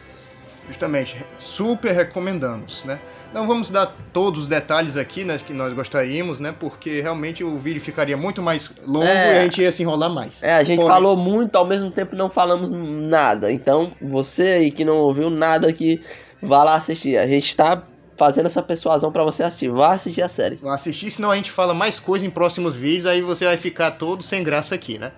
Justamente, 0.67 1.15
super 1.38 1.91
recomendamos, 1.91 2.86
né? 2.86 2.99
Não 3.33 3.45
vamos 3.45 3.69
dar 3.69 3.93
todos 4.11 4.43
os 4.43 4.47
detalhes 4.47 4.97
aqui, 4.97 5.23
né, 5.23 5.37
que 5.37 5.53
nós 5.53 5.73
gostaríamos, 5.73 6.39
né? 6.39 6.53
Porque 6.57 6.99
realmente 7.01 7.43
o 7.43 7.55
vídeo 7.57 7.79
ficaria 7.79 8.17
muito 8.17 8.41
mais 8.41 8.71
longo 8.85 9.05
É. 9.05 9.35
e 9.35 9.37
a 9.37 9.43
gente 9.43 9.61
ia 9.61 9.71
se 9.71 9.83
enrolar 9.83 10.09
mais. 10.09 10.41
É, 10.41 10.53
a 10.53 10.63
gente 10.63 10.77
Porém, 10.79 10.91
falou 10.91 11.15
muito, 11.15 11.55
ao 11.55 11.65
mesmo 11.65 11.91
tempo 11.91 12.15
não 12.15 12.29
falamos 12.29 12.71
nada. 12.71 13.51
Então, 13.51 13.91
você 14.01 14.43
aí 14.43 14.71
que 14.71 14.83
não 14.83 14.97
ouviu 14.97 15.29
nada 15.29 15.67
aqui, 15.67 16.01
vá 16.41 16.63
lá 16.63 16.75
assistir. 16.75 17.17
A 17.17 17.27
gente 17.27 17.55
tá 17.55 17.83
fazendo 18.17 18.47
essa 18.47 18.61
persuasão 18.63 19.11
pra 19.11 19.23
você 19.23 19.43
assistir. 19.43 19.69
Vá 19.69 19.93
assistir 19.93 20.21
a 20.21 20.27
série. 20.27 20.55
Vão 20.55 20.71
assistir, 20.71 21.09
senão 21.11 21.31
a 21.31 21.35
gente 21.35 21.51
fala 21.51 21.73
mais 21.73 21.99
coisa 21.99 22.25
em 22.25 22.29
próximos 22.29 22.75
vídeos, 22.75 23.05
aí 23.05 23.21
você 23.21 23.45
vai 23.45 23.55
ficar 23.57 23.91
todo 23.91 24.23
sem 24.23 24.43
graça 24.43 24.73
aqui, 24.75 24.97
né? 24.97 25.11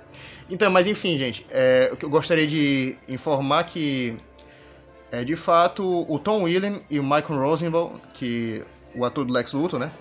Então, 0.50 0.69
mas 0.69 0.86
enfim, 0.86 1.17
gente, 1.17 1.45
é, 1.50 1.93
que 1.97 2.04
eu 2.04 2.10
gostaria 2.10 2.45
de 2.45 2.97
informar 3.08 3.63
que 3.63 4.17
é 5.12 5.24
de 5.24 5.36
fato 5.36 6.06
o 6.08 6.17
Tom 6.17 6.43
William 6.43 6.80
e 6.89 7.00
o 7.00 7.04
Michael 7.04 7.41
Rosenbaum, 7.41 7.93
que 8.13 8.63
o 8.95 9.06
ator 9.06 9.26
do 9.26 9.34
Lex 9.34 9.54
Luthor, 9.54 9.80
né? 9.80 9.91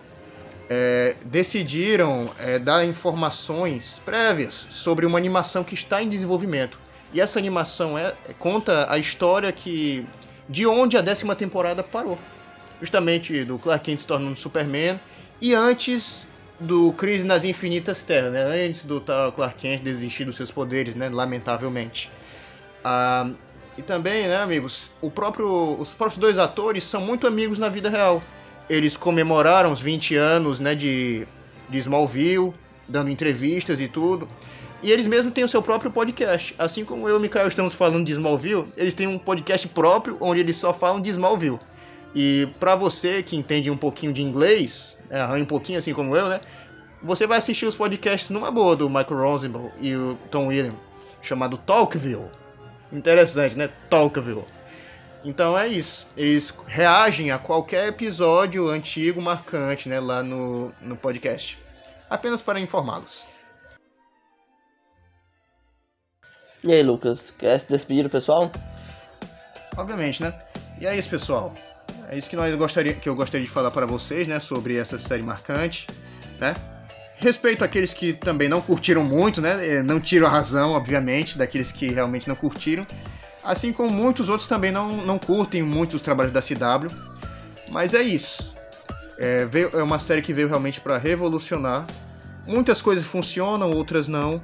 é, 0.70 1.16
decidiram 1.27 2.31
é, 2.38 2.61
dar 2.61 2.85
informações 2.85 4.01
prévias 4.05 4.68
sobre 4.70 5.05
uma 5.05 5.18
animação 5.18 5.64
que 5.64 5.75
está 5.75 6.01
em 6.01 6.09
desenvolvimento. 6.09 6.79
E 7.12 7.20
essa 7.20 7.40
animação 7.40 7.99
é, 7.99 8.14
conta 8.38 8.87
a 8.88 8.96
história 8.96 9.51
que 9.51 10.07
de 10.49 10.64
onde 10.66 10.96
a 10.96 11.01
décima 11.01 11.35
temporada 11.35 11.83
parou. 11.83 12.16
Justamente 12.81 13.44
do 13.44 13.59
Clark 13.59 13.85
Kent 13.85 13.99
se 13.99 14.07
tornando 14.07 14.37
Superman 14.37 14.99
e 15.40 15.55
antes 15.55 16.27
do 16.61 16.92
Crise 16.92 17.27
nas 17.27 17.42
Infinitas 17.42 18.05
Terras, 18.05 18.33
né? 18.33 18.66
Antes 18.66 18.85
do 18.85 19.01
tal 19.01 19.33
Clark 19.33 19.59
Kent 19.59 19.83
desistir 19.83 20.25
dos 20.25 20.37
seus 20.37 20.51
poderes, 20.53 20.94
né? 20.94 21.09
Lamentavelmente. 21.09 22.11
Ah, 22.85 23.29
e 23.81 23.83
também, 23.83 24.29
né, 24.29 24.37
amigos, 24.37 24.90
o 25.01 25.11
próprio, 25.11 25.75
os 25.79 25.95
próprios 25.95 26.19
dois 26.19 26.37
atores 26.37 26.85
são 26.85 27.01
muito 27.01 27.27
amigos 27.27 27.59
na 27.59 27.71
vida 27.71 27.88
real. 27.88 28.23
Eles 28.69 28.95
comemoraram 28.95 29.73
os 29.73 29.81
20 29.81 30.14
anos, 30.16 30.61
né, 30.61 30.75
de, 30.75 31.27
de 31.69 31.79
Smallville, 31.79 32.53
dando 32.87 33.09
entrevistas 33.09 33.81
e 33.81 33.88
tudo. 33.88 34.29
E 34.83 34.90
eles 34.90 35.07
mesmos 35.07 35.33
têm 35.33 35.45
o 35.45 35.49
seu 35.49 35.62
próprio 35.62 35.90
podcast. 35.90 36.55
Assim 36.59 36.85
como 36.85 37.09
eu 37.09 37.14
e 37.14 37.19
o 37.19 37.21
Mikael 37.21 37.49
estamos 37.49 37.75
falando 37.75 38.05
de 38.05 38.12
Smallville, 38.12 38.66
eles 38.77 38.93
têm 38.93 39.07
um 39.07 39.19
podcast 39.19 39.66
próprio 39.69 40.19
onde 40.21 40.40
eles 40.40 40.57
só 40.57 40.75
falam 40.75 41.01
de 41.01 41.09
Smallville. 41.09 41.59
E 42.14 42.47
pra 42.61 42.77
você 42.77 43.23
que 43.23 43.35
entende 43.35 43.71
um 43.71 43.79
pouquinho 43.79 44.12
de 44.12 44.23
inglês, 44.23 44.99
é, 45.09 45.25
um 45.25 45.47
pouquinho 45.47 45.79
assim 45.79 45.95
como 45.95 46.14
eu, 46.14 46.29
né? 46.29 46.40
Você 47.03 47.27
vai 47.27 47.38
assistir 47.38 47.64
os 47.64 47.75
podcasts 47.75 48.29
numa 48.29 48.51
boa 48.51 48.77
do 48.77 48.90
Michael 48.90 49.23
Rosenbaum 49.23 49.71
e 49.81 49.95
o 49.95 50.19
Tom 50.31 50.49
William, 50.49 50.75
chamado 51.23 51.57
Talkville. 51.57 52.39
Interessante, 52.92 53.57
né? 53.57 53.70
Talkville. 53.88 54.44
Então 55.24 55.57
é 55.59 55.68
isso. 55.68 56.09
Eles 56.16 56.50
reagem 56.66 57.31
a 57.31 57.38
qualquer 57.38 57.88
episódio 57.88 58.68
antigo 58.68 59.20
marcante, 59.20 59.88
né, 59.88 60.00
lá 60.00 60.22
no, 60.22 60.72
no 60.81 60.96
podcast. 60.96 61.59
Apenas 62.09 62.40
para 62.40 62.59
informá-los. 62.59 63.24
E 66.62 66.72
aí, 66.72 66.83
Lucas, 66.83 67.33
quer 67.38 67.59
se 67.59 67.68
despedir 67.68 68.03
do 68.03 68.11
pessoal? 68.11 68.50
Obviamente, 69.76 70.22
né? 70.22 70.35
E 70.81 70.87
é 70.87 70.96
isso, 70.96 71.09
pessoal. 71.09 71.55
É 72.11 72.18
isso 72.18 72.29
que 72.29 72.37
nós 72.37 72.55
gostaria, 72.55 72.92
que 72.92 73.09
eu 73.09 73.14
gostaria 73.14 73.46
de 73.46 73.53
falar 73.53 73.70
para 73.70 73.87
vocês, 73.87 74.26
né, 74.26 74.40
sobre 74.40 74.76
essa 74.76 74.98
série 74.98 75.22
marcante, 75.22 75.87
né? 76.38 76.55
Respeito 77.21 77.63
àqueles 77.63 77.93
que 77.93 78.13
também 78.15 78.49
não 78.49 78.61
curtiram 78.63 79.05
muito, 79.05 79.41
né? 79.43 79.59
eh, 79.77 79.83
Não 79.83 80.01
tiro 80.01 80.27
a 80.27 80.31
razão, 80.31 80.73
obviamente, 80.73 81.37
daqueles 81.37 81.71
que 81.71 81.89
realmente 81.93 82.27
não 82.27 82.35
curtiram. 82.35 82.87
Assim 83.45 83.73
como 83.73 83.91
muitos 83.91 84.29
outros 84.29 84.49
também 84.49 84.73
não, 84.73 84.89
não 85.05 85.19
curtem 85.19 85.63
muito 85.63 85.95
os 85.97 86.03
trabalhos 86.03 86.33
da 86.33 86.41
CW. 86.41 86.91
Mas 87.69 87.93
é 87.95 88.03
isso. 88.03 88.55
É, 89.19 89.45
veio- 89.45 89.71
é 89.75 89.83
uma 89.83 89.99
série 89.99 90.23
que 90.23 90.33
veio 90.33 90.49
realmente 90.49 90.81
para 90.81 90.97
revolucionar. 90.97 91.87
Muitas 92.47 92.81
coisas 92.81 93.05
funcionam, 93.05 93.71
outras 93.71 94.09
não. 94.09 94.41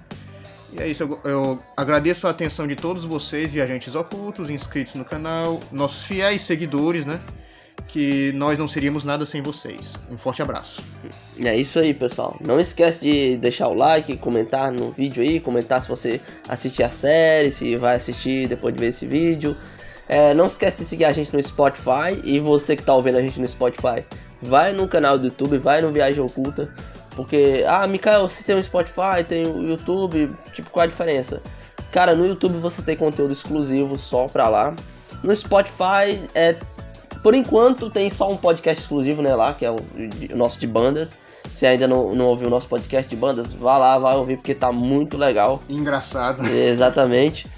E 0.73 0.81
é 0.81 0.87
isso, 0.89 1.03
eu, 1.03 1.21
eu 1.25 1.63
agradeço 1.77 2.27
a 2.27 2.31
atenção 2.31 2.67
de 2.67 2.77
todos 2.77 3.05
vocês, 3.05 3.53
viajantes 3.53 3.95
ocultos, 3.95 4.51
inscritos 4.51 4.95
no 4.95 5.05
canal, 5.05 5.61
nossos 5.73 6.05
fiéis 6.05 6.43
seguidores, 6.43 7.07
né? 7.07 7.19
Que 7.89 8.33
nós 8.33 8.59
não 8.59 8.69
seríamos 8.69 9.05
nada 9.05 9.25
sem 9.25 9.41
vocês. 9.41 9.95
Um 10.11 10.19
forte 10.19 10.43
abraço. 10.43 10.83
É 11.43 11.57
isso 11.57 11.79
aí, 11.79 11.95
pessoal. 11.95 12.37
Não 12.41 12.61
esquece 12.61 13.01
de 13.01 13.37
deixar 13.37 13.69
o 13.69 13.75
like, 13.75 14.17
comentar 14.17 14.71
no 14.71 14.91
vídeo 14.91 15.23
aí, 15.23 15.41
comentar 15.41 15.81
se 15.81 15.89
você 15.89 16.21
assistir 16.49 16.83
a 16.83 16.91
série, 16.91 17.51
se 17.51 17.77
vai 17.77 17.97
assistir 17.97 18.49
depois 18.49 18.75
de 18.75 18.81
ver 18.81 18.89
esse 18.89 19.07
vídeo. 19.07 19.57
É, 20.09 20.35
não 20.35 20.47
esquece 20.47 20.79
de 20.79 20.85
seguir 20.85 21.05
a 21.05 21.13
gente 21.13 21.35
no 21.35 21.43
Spotify 21.43 22.21
e 22.23 22.39
você 22.39 22.77
que 22.77 22.83
tá 22.83 22.95
ouvindo 22.95 23.19
a 23.19 23.23
gente 23.23 23.41
no 23.41 23.49
Spotify, 23.49 24.05
vai 24.41 24.73
no 24.73 24.87
canal 24.87 25.19
do 25.19 25.27
YouTube, 25.27 25.59
vai 25.59 25.81
no 25.81 25.91
Viagem 25.91 26.23
Oculta. 26.23 26.69
Porque, 27.15 27.65
ah, 27.67 27.87
Mikael, 27.87 28.29
você 28.29 28.45
tem 28.45 28.55
o 28.55 28.63
Spotify, 28.63 29.25
tem 29.27 29.47
o 29.47 29.63
YouTube, 29.63 30.31
tipo, 30.53 30.69
qual 30.71 30.85
a 30.85 30.87
diferença? 30.87 31.41
Cara, 31.91 32.15
no 32.15 32.27
YouTube 32.27 32.59
você 32.59 32.83
tem 32.83 32.95
conteúdo 32.95 33.33
exclusivo 33.33 33.99
só 33.99 34.29
pra 34.29 34.49
lá. 34.49 34.75
No 35.23 35.35
Spotify, 35.35 36.21
é, 36.35 36.55
por 37.27 37.35
enquanto, 37.35 37.91
tem 37.91 38.09
só 38.09 38.31
um 38.31 38.37
podcast 38.37 38.81
exclusivo, 38.81 39.21
né, 39.21 39.35
lá, 39.35 39.53
que 39.53 39.67
é 39.67 39.71
o, 39.73 39.79
o 40.33 40.37
nosso 40.37 40.61
de 40.61 40.67
bandas. 40.69 41.11
Se 41.51 41.67
ainda 41.67 41.89
não, 41.89 42.15
não 42.15 42.27
ouviu 42.27 42.47
o 42.47 42.51
nosso 42.51 42.69
podcast 42.69 43.11
de 43.11 43.17
bandas, 43.17 43.53
vá 43.53 43.77
lá, 43.77 43.99
vai 43.99 44.15
ouvir, 44.15 44.37
porque 44.37 44.55
tá 44.55 44.71
muito 44.71 45.17
legal. 45.17 45.61
Engraçado. 45.69 46.47
Exatamente. 46.47 47.49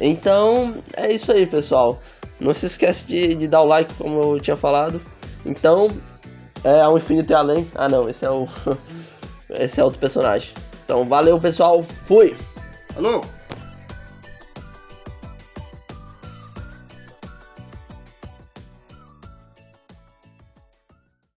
Então, 0.00 0.76
é 0.96 1.12
isso 1.12 1.30
aí, 1.30 1.46
pessoal. 1.46 2.00
Não 2.40 2.54
se 2.54 2.64
esquece 2.64 3.06
de, 3.06 3.34
de 3.34 3.46
dar 3.46 3.60
o 3.60 3.66
like, 3.66 3.92
como 3.92 4.36
eu 4.36 4.40
tinha 4.40 4.56
falado. 4.56 4.98
Então, 5.44 5.90
é 6.64 6.80
ao 6.80 6.96
infinito 6.96 7.30
e 7.30 7.34
além. 7.34 7.70
Ah, 7.74 7.90
não, 7.90 8.08
esse 8.08 8.24
é 8.24 8.30
o. 8.30 8.48
esse 9.60 9.82
é 9.82 9.84
outro 9.84 10.00
personagem. 10.00 10.54
Então, 10.82 11.04
valeu, 11.04 11.38
pessoal. 11.38 11.84
Fui! 12.04 12.34
Alô? 12.96 13.22